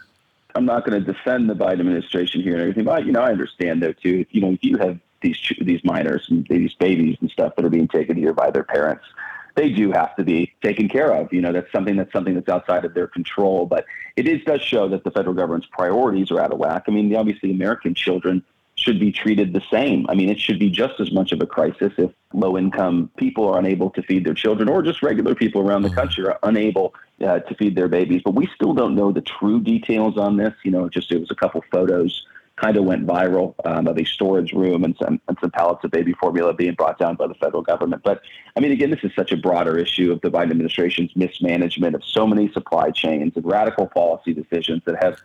I'm 0.53 0.65
not 0.65 0.85
going 0.85 1.01
to 1.01 1.13
defend 1.13 1.49
the 1.49 1.55
Biden 1.55 1.79
administration 1.79 2.41
here 2.41 2.53
and 2.53 2.61
everything, 2.61 2.83
but 2.83 3.05
you 3.05 3.13
know 3.13 3.21
I 3.21 3.31
understand 3.31 3.81
though 3.81 3.93
too. 3.93 4.19
If, 4.19 4.35
you 4.35 4.41
know, 4.41 4.51
if 4.51 4.63
you 4.63 4.77
have 4.77 4.99
these 5.23 5.39
these 5.61 5.83
minors 5.83 6.27
and 6.29 6.45
these 6.47 6.75
babies 6.75 7.17
and 7.21 7.31
stuff 7.31 7.55
that 7.55 7.65
are 7.65 7.69
being 7.69 7.87
taken 7.87 8.15
here 8.15 8.33
by 8.33 8.51
their 8.51 8.63
parents, 8.63 9.05
they 9.55 9.69
do 9.69 9.91
have 9.91 10.15
to 10.17 10.23
be 10.23 10.53
taken 10.61 10.87
care 10.87 11.11
of. 11.13 11.33
You 11.33 11.41
know, 11.41 11.51
that's 11.51 11.71
something 11.71 11.95
that's 11.95 12.11
something 12.11 12.35
that's 12.35 12.49
outside 12.49 12.85
of 12.85 12.93
their 12.93 13.07
control. 13.07 13.65
But 13.65 13.85
it 14.15 14.27
is 14.27 14.43
does 14.43 14.61
show 14.61 14.87
that 14.89 15.03
the 15.03 15.11
federal 15.11 15.33
government's 15.33 15.67
priorities 15.71 16.29
are 16.31 16.39
out 16.39 16.51
of 16.51 16.59
whack. 16.59 16.83
I 16.87 16.91
mean, 16.91 17.15
obviously, 17.15 17.51
American 17.51 17.95
children 17.95 18.43
should 18.75 18.99
be 18.99 19.11
treated 19.11 19.53
the 19.53 19.61
same. 19.71 20.05
I 20.09 20.15
mean, 20.15 20.29
it 20.29 20.39
should 20.39 20.59
be 20.59 20.69
just 20.69 20.99
as 20.99 21.11
much 21.11 21.31
of 21.31 21.41
a 21.41 21.45
crisis 21.45 21.93
if 21.97 22.11
low 22.33 22.57
income 22.57 23.09
people 23.17 23.47
are 23.47 23.59
unable 23.59 23.91
to 23.91 24.01
feed 24.01 24.25
their 24.25 24.33
children, 24.33 24.67
or 24.67 24.81
just 24.81 25.03
regular 25.03 25.35
people 25.35 25.61
around 25.61 25.83
the 25.83 25.89
mm-hmm. 25.89 25.99
country 25.99 26.25
are 26.25 26.39
unable 26.43 26.93
uh, 27.21 27.39
to 27.39 27.55
feed 27.55 27.75
their 27.75 27.87
babies. 27.87 28.21
But 28.25 28.33
we 28.33 28.49
still 28.55 28.73
don't 28.73 28.95
know 28.95 29.11
the 29.11 29.21
true 29.21 29.61
details 29.61 30.17
on 30.17 30.37
this. 30.37 30.53
You 30.63 30.71
know, 30.71 30.89
just 30.89 31.11
it 31.11 31.19
was 31.19 31.31
a 31.31 31.35
couple 31.35 31.63
photos 31.71 32.25
kind 32.55 32.77
of 32.77 32.85
went 32.85 33.05
viral 33.05 33.55
um, 33.65 33.87
of 33.87 33.97
a 33.97 34.05
storage 34.05 34.53
room 34.53 34.83
and 34.83 34.95
some, 35.01 35.19
and 35.27 35.37
some 35.41 35.49
pallets 35.51 35.83
of 35.83 35.91
baby 35.91 36.13
formula 36.13 36.53
being 36.53 36.73
brought 36.75 36.99
down 36.99 37.15
by 37.15 37.27
the 37.27 37.33
federal 37.35 37.63
government. 37.63 38.03
But 38.03 38.21
I 38.55 38.59
mean, 38.59 38.71
again, 38.71 38.91
this 38.91 39.03
is 39.03 39.11
such 39.15 39.31
a 39.31 39.37
broader 39.37 39.77
issue 39.77 40.11
of 40.11 40.21
the 40.21 40.29
Biden 40.29 40.51
administration's 40.51 41.15
mismanagement 41.15 41.95
of 41.95 42.03
so 42.05 42.27
many 42.27 42.51
supply 42.51 42.91
chains 42.91 43.33
and 43.35 43.45
radical 43.45 43.87
policy 43.87 44.33
decisions 44.33 44.83
that 44.85 45.03
have, 45.03 45.19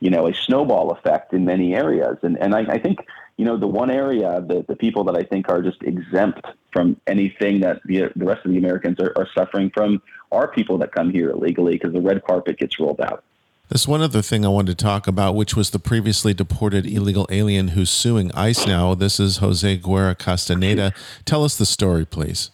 you 0.00 0.08
know, 0.08 0.26
a 0.26 0.34
snowball 0.34 0.90
effect 0.92 1.34
in 1.34 1.44
many 1.44 1.74
areas. 1.74 2.16
And 2.22 2.38
and 2.38 2.54
I, 2.54 2.60
I 2.60 2.78
think 2.78 3.00
you 3.36 3.44
know 3.44 3.58
the 3.58 3.66
one 3.66 3.90
area 3.90 4.42
that 4.48 4.66
the 4.66 4.76
people 4.76 5.04
that 5.04 5.16
I 5.16 5.22
think 5.22 5.50
are 5.50 5.60
just 5.60 5.82
exempt 5.82 6.46
from 6.72 6.98
anything 7.06 7.60
that 7.60 7.82
the 7.84 8.10
the 8.16 8.24
rest 8.24 8.46
of 8.46 8.52
the 8.52 8.58
Americans 8.58 8.98
are, 9.00 9.12
are 9.16 9.28
suffering 9.34 9.70
from 9.72 10.02
are 10.32 10.48
people 10.48 10.78
that 10.78 10.92
come 10.92 11.10
here 11.10 11.30
illegally 11.30 11.72
because 11.72 11.92
the 11.92 12.00
red 12.00 12.24
carpet 12.24 12.58
gets 12.58 12.80
rolled 12.80 13.00
out. 13.00 13.22
There's 13.70 13.86
one 13.86 14.02
other 14.02 14.20
thing 14.20 14.44
I 14.44 14.48
wanted 14.48 14.76
to 14.76 14.84
talk 14.84 15.06
about, 15.06 15.36
which 15.36 15.54
was 15.54 15.70
the 15.70 15.78
previously 15.78 16.34
deported 16.34 16.86
illegal 16.86 17.28
alien 17.30 17.68
who's 17.68 17.88
suing 17.88 18.32
ICE 18.32 18.66
now. 18.66 18.96
This 18.96 19.20
is 19.20 19.36
Jose 19.36 19.76
Guerra 19.76 20.16
Castaneda. 20.16 20.92
Tell 21.24 21.44
us 21.44 21.56
the 21.56 21.64
story, 21.64 22.04
please. 22.04 22.50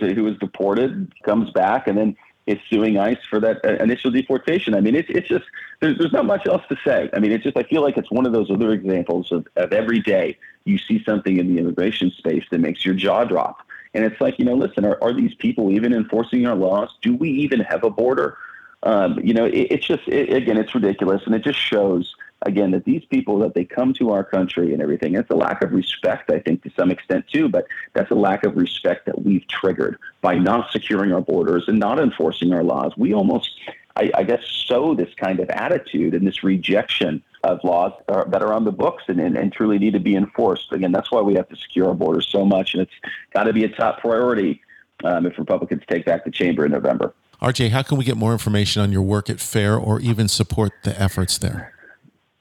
Who 0.00 0.24
was 0.24 0.38
deported, 0.38 1.12
comes 1.22 1.50
back, 1.50 1.86
and 1.86 1.98
then 1.98 2.16
is 2.46 2.58
suing 2.70 2.96
ICE 2.96 3.18
for 3.28 3.40
that 3.40 3.62
uh, 3.62 3.74
initial 3.82 4.10
deportation. 4.10 4.74
I 4.74 4.80
mean, 4.80 4.94
it's 4.94 5.10
it's 5.10 5.28
just 5.28 5.44
there's 5.80 5.98
there's 5.98 6.14
not 6.14 6.24
much 6.24 6.46
else 6.46 6.62
to 6.70 6.78
say. 6.82 7.10
I 7.12 7.18
mean, 7.18 7.32
it's 7.32 7.44
just 7.44 7.58
I 7.58 7.64
feel 7.64 7.82
like 7.82 7.98
it's 7.98 8.10
one 8.10 8.24
of 8.24 8.32
those 8.32 8.50
other 8.50 8.70
examples 8.70 9.32
of, 9.32 9.46
of 9.56 9.74
every 9.74 10.00
day 10.00 10.38
you 10.64 10.78
see 10.78 11.04
something 11.04 11.36
in 11.36 11.54
the 11.54 11.60
immigration 11.60 12.10
space 12.10 12.44
that 12.50 12.58
makes 12.60 12.86
your 12.86 12.94
jaw 12.94 13.24
drop. 13.24 13.58
And 13.92 14.02
it's 14.02 14.18
like, 14.18 14.38
you 14.38 14.46
know, 14.46 14.54
listen, 14.54 14.86
are, 14.86 14.98
are 15.02 15.12
these 15.12 15.34
people 15.34 15.70
even 15.70 15.92
enforcing 15.92 16.46
our 16.46 16.56
laws? 16.56 16.88
Do 17.02 17.14
we 17.14 17.28
even 17.30 17.60
have 17.60 17.84
a 17.84 17.90
border? 17.90 18.38
Um, 18.84 19.18
you 19.22 19.32
know, 19.32 19.46
it, 19.46 19.68
it's 19.70 19.86
just 19.86 20.06
it, 20.06 20.32
again, 20.32 20.58
it's 20.58 20.74
ridiculous, 20.74 21.22
and 21.26 21.34
it 21.34 21.42
just 21.42 21.58
shows 21.58 22.14
again 22.42 22.70
that 22.72 22.84
these 22.84 23.04
people 23.06 23.38
that 23.38 23.54
they 23.54 23.64
come 23.64 23.94
to 23.94 24.10
our 24.10 24.22
country 24.22 24.72
and 24.72 24.82
everything. 24.82 25.14
It's 25.14 25.30
a 25.30 25.34
lack 25.34 25.62
of 25.62 25.72
respect, 25.72 26.30
I 26.30 26.38
think, 26.38 26.62
to 26.64 26.70
some 26.76 26.90
extent 26.90 27.26
too, 27.32 27.48
but 27.48 27.66
that's 27.94 28.10
a 28.10 28.14
lack 28.14 28.44
of 28.44 28.56
respect 28.56 29.06
that 29.06 29.22
we've 29.24 29.46
triggered 29.48 29.98
by 30.20 30.36
not 30.36 30.70
securing 30.70 31.12
our 31.12 31.22
borders 31.22 31.64
and 31.66 31.78
not 31.78 31.98
enforcing 31.98 32.52
our 32.52 32.62
laws. 32.62 32.92
We 32.98 33.14
almost, 33.14 33.50
I, 33.96 34.10
I 34.14 34.22
guess, 34.22 34.46
sow 34.46 34.94
this 34.94 35.12
kind 35.16 35.40
of 35.40 35.48
attitude 35.48 36.14
and 36.14 36.26
this 36.26 36.44
rejection 36.44 37.22
of 37.42 37.64
laws 37.64 37.92
that 38.08 38.42
are 38.42 38.52
on 38.52 38.64
the 38.64 38.72
books 38.72 39.04
and, 39.08 39.20
and, 39.20 39.36
and, 39.36 39.52
truly 39.52 39.78
need 39.78 39.92
to 39.92 40.00
be 40.00 40.16
enforced. 40.16 40.72
Again, 40.72 40.92
that's 40.92 41.10
why 41.10 41.20
we 41.20 41.34
have 41.34 41.48
to 41.50 41.56
secure 41.56 41.88
our 41.88 41.94
borders 41.94 42.26
so 42.26 42.44
much, 42.44 42.72
and 42.72 42.82
it's 42.82 42.92
got 43.34 43.44
to 43.44 43.52
be 43.52 43.64
a 43.64 43.68
top 43.68 44.00
priority 44.00 44.62
um, 45.04 45.26
if 45.26 45.38
Republicans 45.38 45.82
take 45.86 46.06
back 46.06 46.24
the 46.24 46.30
chamber 46.30 46.64
in 46.64 46.72
November. 46.72 47.12
RJ, 47.44 47.70
how 47.70 47.82
can 47.82 47.98
we 47.98 48.04
get 48.06 48.16
more 48.16 48.32
information 48.32 48.80
on 48.80 48.90
your 48.90 49.02
work 49.02 49.28
at 49.28 49.38
FAIR 49.38 49.76
or 49.76 50.00
even 50.00 50.28
support 50.28 50.72
the 50.82 50.98
efforts 50.98 51.36
there? 51.36 51.74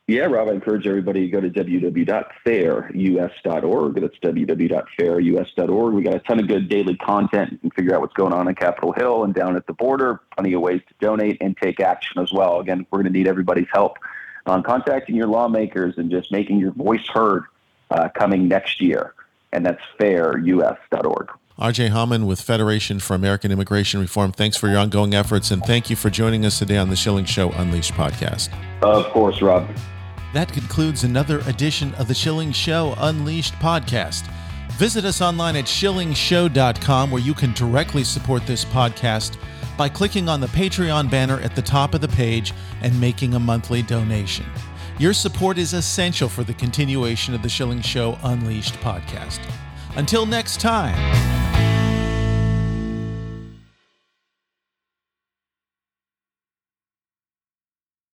Yeah, 0.08 0.28
Rob, 0.28 0.48
I 0.48 0.52
encourage 0.52 0.88
everybody 0.88 1.26
to 1.26 1.28
go 1.28 1.42
to 1.42 1.50
www.fairus.org. 1.50 4.00
That's 4.00 4.18
www.fairus.org. 4.20 5.94
We 5.94 6.04
got 6.04 6.14
a 6.14 6.20
ton 6.20 6.40
of 6.40 6.48
good 6.48 6.70
daily 6.70 6.96
content. 6.96 7.52
You 7.52 7.58
can 7.58 7.72
figure 7.72 7.94
out 7.94 8.00
what's 8.00 8.14
going 8.14 8.32
on 8.32 8.48
in 8.48 8.56
Capitol 8.56 8.94
Hill 8.94 9.26
and 9.26 9.34
down 9.34 9.58
at 9.58 9.68
the 9.68 9.74
border. 9.74 10.22
Plenty 10.38 10.54
of 10.54 10.62
ways 10.62 10.80
to 10.88 10.94
donate 11.02 11.38
and 11.42 11.58
take 11.58 11.82
action 11.82 12.22
as 12.22 12.32
well. 12.32 12.62
Again, 12.62 12.88
we're 12.90 13.00
going 13.00 13.12
to 13.12 13.18
need 13.18 13.28
everybody's 13.28 13.68
help 13.74 13.98
on 14.46 14.64
contacting 14.64 15.18
your 15.18 15.28
lawmakers 15.28 15.98
and 15.98 16.12
just 16.12 16.32
making 16.32 16.60
your 16.60 16.72
voice 16.72 17.06
heard 17.10 17.44
uh, 17.92 18.08
coming 18.08 18.48
next 18.48 18.80
year. 18.80 19.16
And 19.52 19.66
that's 19.66 19.82
fairus.org. 20.00 21.30
RJ 21.64 21.92
Hauman 21.92 22.26
with 22.26 22.42
Federation 22.42 23.00
for 23.00 23.16
American 23.16 23.50
Immigration 23.50 24.02
Reform. 24.02 24.34
Thanks 24.34 24.58
for 24.58 24.68
your 24.68 24.78
ongoing 24.80 25.14
efforts 25.14 25.50
and 25.50 25.64
thank 25.64 25.90
you 25.90 25.96
for 25.96 26.10
joining 26.10 26.46
us 26.46 26.60
today 26.60 26.76
on 26.76 26.90
the 26.90 26.96
Schilling 26.98 27.24
Show 27.24 27.52
Unleashed 27.52 27.94
podcast. 27.94 28.50
Of 28.82 29.06
course, 29.14 29.42
Rob. 29.42 29.66
That 30.34 30.52
concludes 30.52 31.06
another 31.06 31.40
edition 31.48 31.96
of 31.96 32.10
the 32.10 32.14
Schilling 32.14 32.52
Show 32.52 32.96
Unleashed 32.98 33.54
podcast. 33.60 34.30
Visit 34.74 35.06
us 35.06 35.22
online 35.22 35.56
at 35.56 35.64
schillingshow.com 35.64 37.10
where 37.10 37.22
you 37.22 37.34
can 37.34 37.54
directly 37.54 38.04
support 38.04 38.46
this 38.46 38.66
podcast 38.66 39.38
by 39.78 39.88
clicking 39.88 40.28
on 40.28 40.42
the 40.42 40.48
Patreon 40.48 41.10
banner 41.10 41.40
at 41.40 41.56
the 41.56 41.62
top 41.62 41.94
of 41.94 42.02
the 42.02 42.10
page 42.10 42.54
and 42.82 43.00
making 43.00 43.36
a 43.36 43.40
monthly 43.40 43.82
donation. 43.84 44.46
Your 45.00 45.14
support 45.14 45.58
is 45.58 45.74
essential 45.74 46.28
for 46.28 46.44
the 46.44 46.54
continuation 46.56 47.34
of 47.34 47.42
the 47.42 47.48
Schilling 47.48 47.82
Show 47.82 48.20
Unleashed 48.24 48.74
podcast. 48.82 49.40
Until 49.96 50.26
next 50.26 50.60
time. 50.60 50.98